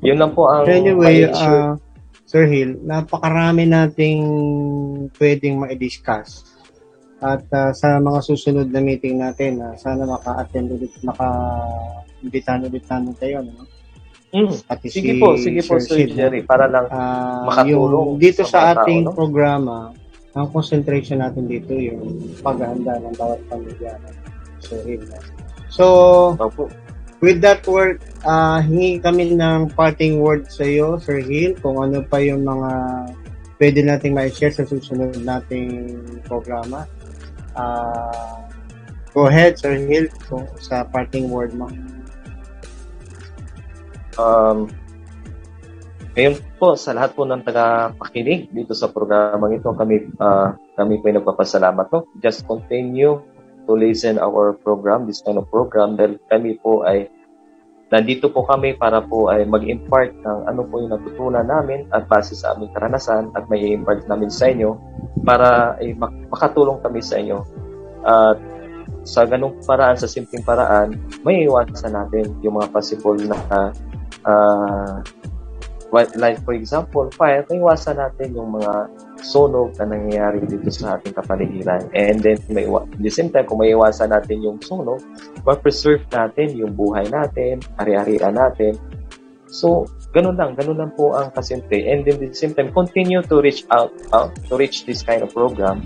[0.00, 1.76] Yun lang po ang Anyway, uh,
[2.24, 4.20] Sir Hill, napakarami nating
[5.20, 6.48] pwedeng ma-discuss.
[7.24, 13.14] At uh, sa mga susunod na meeting natin, uh, sana maka-attend ulit, maka-imbitahan ulit namin
[13.16, 13.40] kayo.
[13.44, 13.64] No?
[14.34, 14.50] Mm.
[14.66, 16.16] Pati Sige si po, sige po, Sir Sid, no?
[16.18, 19.12] Jerry, para lang Ah, makatulong yung dito sa sa, mga tao, ating no?
[19.14, 19.76] programa,
[20.34, 23.94] ang concentration natin dito yung paghahanda ng bawat pamilya.
[24.58, 25.06] Sir Hill.
[25.06, 25.18] no?
[25.70, 25.84] So,
[26.34, 26.66] Opo.
[27.22, 32.02] With that word, ah hingi kami ng parting word sa iyo, Sir Hill, kung ano
[32.02, 32.70] pa yung mga
[33.62, 35.94] pwede nating ma-share sa susunod nating
[36.26, 36.84] programa.
[37.54, 38.44] Ah
[39.14, 41.70] go ahead, Sir Hill, kung, sa parting word mo.
[44.18, 44.70] Um,
[46.14, 51.10] ngayon po, sa lahat po ng tagapakinig dito sa programang ito, kami ah, kami po
[51.10, 51.86] ay nagpapasalamat.
[51.90, 52.06] No?
[52.22, 53.18] Just continue
[53.66, 57.10] to listen our program, this kind of program, dahil kami po ay
[57.90, 62.38] nandito po kami para po ay mag-impart ng ano po yung natutunan namin at base
[62.38, 64.74] sa aming karanasan at may impart namin sa inyo
[65.22, 67.42] para ay mak- makatulong kami sa inyo.
[68.06, 68.38] At
[69.02, 70.94] sa ganung paraan, sa simpleng paraan,
[71.26, 73.70] may iwasan natin yung mga possible na ah,
[75.94, 78.90] what- like for example, fire, may iwasan natin yung mga
[79.22, 81.86] sunog na nangyayari dito sa ating kapaligiran.
[81.94, 85.00] And then, may, at the same time, kung may iwasan natin yung sunog,
[85.46, 88.76] ma-preserve natin yung buhay natin, ari-arian natin.
[89.48, 91.78] So, ganun lang, ganun lang po ang kasimple.
[91.86, 95.22] And then, at the same time, continue to reach out, out to reach this kind
[95.22, 95.80] of program.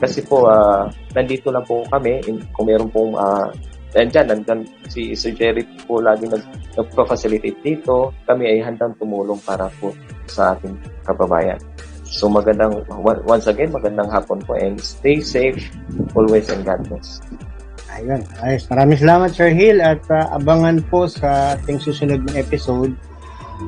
[0.00, 3.52] Kasi po, ah, nandito lang po kami, in, kung meron pong, uh,
[3.92, 6.42] nandyan, nandyan, si Sir Jerry po lagi nag,
[6.76, 8.12] nagpa-facilitate dito.
[8.24, 9.92] Kami ay handang tumulong para po
[10.28, 11.60] sa ating kababayan.
[12.08, 15.72] So magandang, on- once again, magandang hapon po and stay safe
[16.12, 17.20] always and God bless.
[17.92, 18.24] Ayun.
[18.40, 18.64] Ayos.
[18.72, 22.96] Maraming salamat, Sir Hill, at ah, abangan po sa ating susunod na episode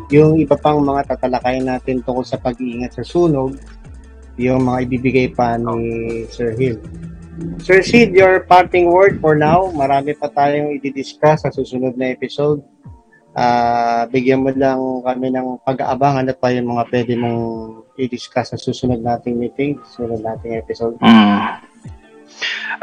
[0.08, 3.54] yung iba pang mga tatalakayin natin tungkol sa pag-iingat sa sunog,
[4.40, 6.80] yung mga ibibigay pa ni Sir Hill.
[7.58, 9.66] Sir Sid, your parting word for now.
[9.74, 12.62] Marami pa tayong i-discuss sa susunod na episode.
[13.34, 17.42] Ah, bigyan mo lang kami ng pag-aabangan at pa yung mga pwede mong
[17.98, 20.94] i-discuss sa susunod nating meeting, susunod nating episode.
[21.02, 21.58] Mm.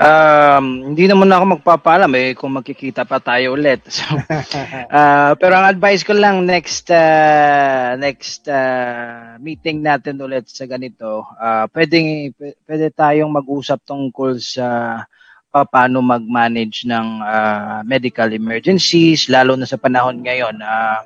[0.01, 3.83] Um, hindi naman ako magpapaalam eh kung magkikita pa tayo ulit.
[3.91, 4.07] So,
[4.89, 11.27] ah, pero ang advice ko lang next ah, next ah, meeting natin ulit sa ganito,
[11.37, 14.97] ah pwedeng pw- pwede tayong mag-usap tungkol sa
[15.51, 20.55] paano mag-manage ng ah, medical emergencies lalo na sa panahon ngayon.
[20.63, 21.03] Ka.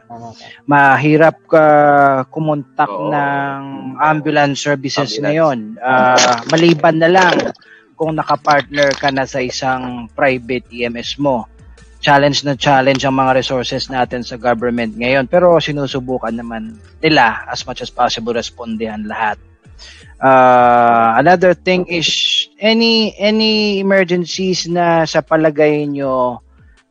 [0.70, 1.66] mahirap ka
[2.30, 3.10] kumontak Oo.
[3.10, 3.62] ng
[3.98, 5.24] ambulance services Ambulance.
[5.26, 5.58] ngayon.
[5.82, 7.36] Ah, maliban na lang
[7.96, 11.48] kung nakapartner ka na sa isang private EMS mo.
[12.04, 15.26] Challenge na challenge ang mga resources natin sa government ngayon.
[15.26, 19.42] Pero sinusubukan naman nila as much as possible respondihan lahat.
[20.22, 22.08] Ah, another thing is
[22.62, 26.40] any any emergencies na sa palagay nyo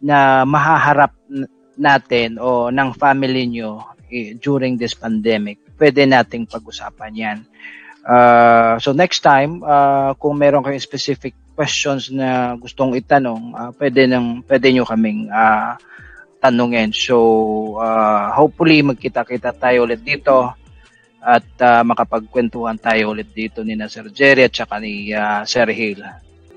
[0.04, 1.16] na mahaharap
[1.80, 3.80] natin o ng family nyo
[4.12, 7.38] eh, during this pandemic, pwede nating pag-usapan yan.
[8.04, 14.04] Uh, so next time, uh, kung meron kayong specific questions na gustong itanong, uh, pwede,
[14.04, 15.80] nang, pwede nyo kaming uh,
[16.44, 16.92] tanungin.
[16.92, 17.16] So
[17.80, 20.52] uh, hopefully magkita-kita tayo ulit dito
[21.24, 25.72] at uh, makapagkwentuhan tayo ulit dito ni na Sir Jerry at saka ni uh, Sir
[25.72, 26.04] Hill.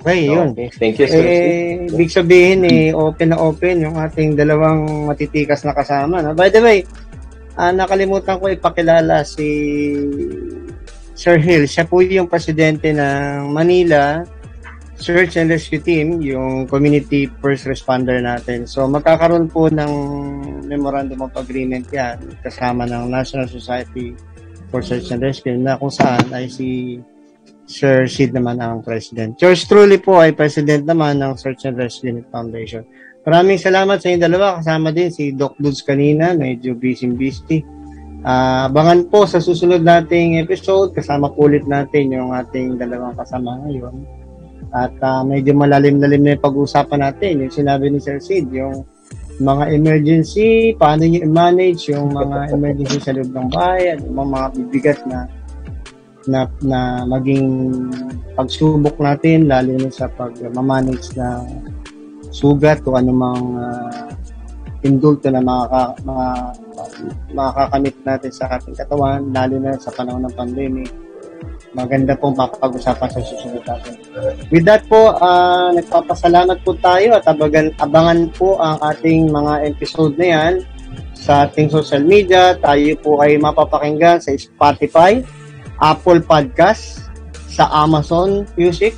[0.04, 0.52] Okay, yun.
[0.54, 0.70] Okay.
[0.76, 1.24] Thank you, Sir.
[1.24, 6.22] Eh, ibig sabihin eh, open na open yung ating dalawang matitikas na kasama.
[6.22, 6.38] No?
[6.38, 6.86] By the way,
[7.58, 9.48] ah, nakalimutan ko ipakilala si
[11.18, 11.66] Sir Hill.
[11.66, 14.22] Siya po yung presidente ng Manila
[14.98, 18.66] Search and Rescue Team, yung community first responder natin.
[18.70, 19.92] So magkakaroon po ng
[20.66, 24.18] memorandum of agreement yan kasama ng National Society
[24.74, 26.98] for Search and Rescue na kung saan ay si
[27.68, 29.38] Sir Sid naman ang president.
[29.38, 32.82] George truly po ay president naman ng Search and Rescue Unit Foundation.
[33.28, 34.48] Maraming salamat sa inyong dalawa.
[34.64, 37.77] Kasama din si Doc Dudes kanina, medyo busy-busy.
[38.26, 40.94] Ah, abangan po sa susunod nating episode.
[40.98, 43.94] Kasama po ulit natin yung ating dalawang kasama ngayon.
[44.74, 47.46] At ah, medyo malalim-lalim na yung pag-uusapan natin.
[47.46, 48.82] Yung sinabi ni Sir Sid, yung
[49.38, 54.48] mga emergency, paano nyo i-manage yung mga emergency sa loob ng bahay, at yung mga,
[54.58, 55.30] bibigat na
[56.28, 57.48] na, na maging
[58.36, 61.40] pagsubok natin, lalo na sa pag-manage na
[62.36, 64.12] sugat o anumang uh,
[64.84, 65.96] indulto na makaka,
[67.34, 70.90] makakamit natin sa ating katawan, lalo na sa panahon ng pandemic.
[71.76, 73.94] Maganda pong mapapag-usapan sa susunod natin.
[74.50, 80.18] With that po, uh, nagpapasalamat po tayo at abagan, abangan po ang ating mga episode
[80.18, 80.54] na yan
[81.14, 82.58] sa ating social media.
[82.58, 85.22] Tayo po ay mapapakinggan sa Spotify,
[85.78, 87.06] Apple Podcast,
[87.58, 88.94] sa Amazon Music,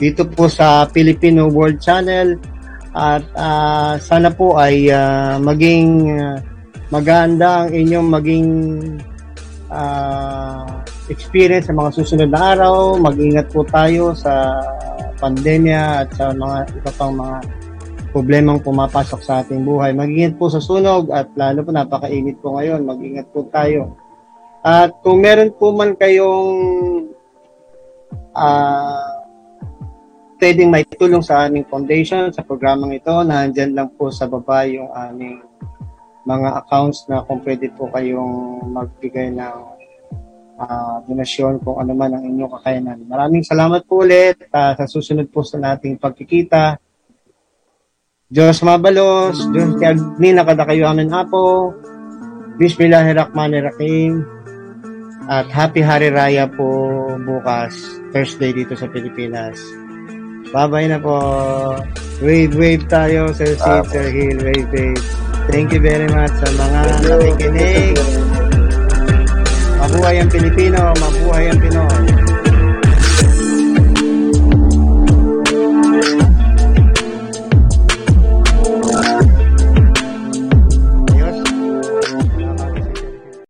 [0.00, 2.40] dito po sa Filipino World Channel
[2.96, 6.40] at uh, sana po ay uh, maging uh,
[6.90, 8.48] maganda ang inyong maging
[9.70, 12.98] uh, experience sa mga susunod na araw.
[12.98, 14.58] Mag-ingat po tayo sa
[15.22, 17.38] pandemya at sa mga iba pang mga
[18.10, 19.94] problemang pumapasok sa ating buhay.
[19.94, 22.82] Mag-ingat po sa sunog at lalo po napakainit po ngayon.
[22.82, 23.94] Mag-ingat po tayo.
[24.66, 26.50] At kung meron po man kayong
[28.34, 29.14] uh,
[30.42, 34.90] pwedeng may tulong sa aming foundation sa programang ito, nandyan lang po sa baba yung
[34.90, 35.38] aming
[36.24, 39.58] mga accounts na kung pwede po kayong magbigay ng
[40.60, 42.98] uh, donasyon kung ano man ang inyong kakayanan.
[43.08, 46.76] Maraming salamat po ulit uh, sa susunod po sa nating pagkikita.
[48.30, 51.74] Diyos mabalos, Diyos kay Agni, nakada kayo amin apo.
[52.60, 54.22] Bismillahirrahmanirrahim.
[55.30, 56.66] At Happy Hari Raya po
[57.22, 57.74] bukas,
[58.10, 59.79] Thursday dito sa Pilipinas.
[60.50, 61.14] Bye-bye na po.
[62.18, 65.04] Wave, wave tayo, Sir Sid, Sir Hill, wave, wave.
[65.48, 67.96] Thank you very much sa mga nakikinig.
[69.78, 72.19] Mabuhay ang Pilipino, mabuhay ang Pinoy.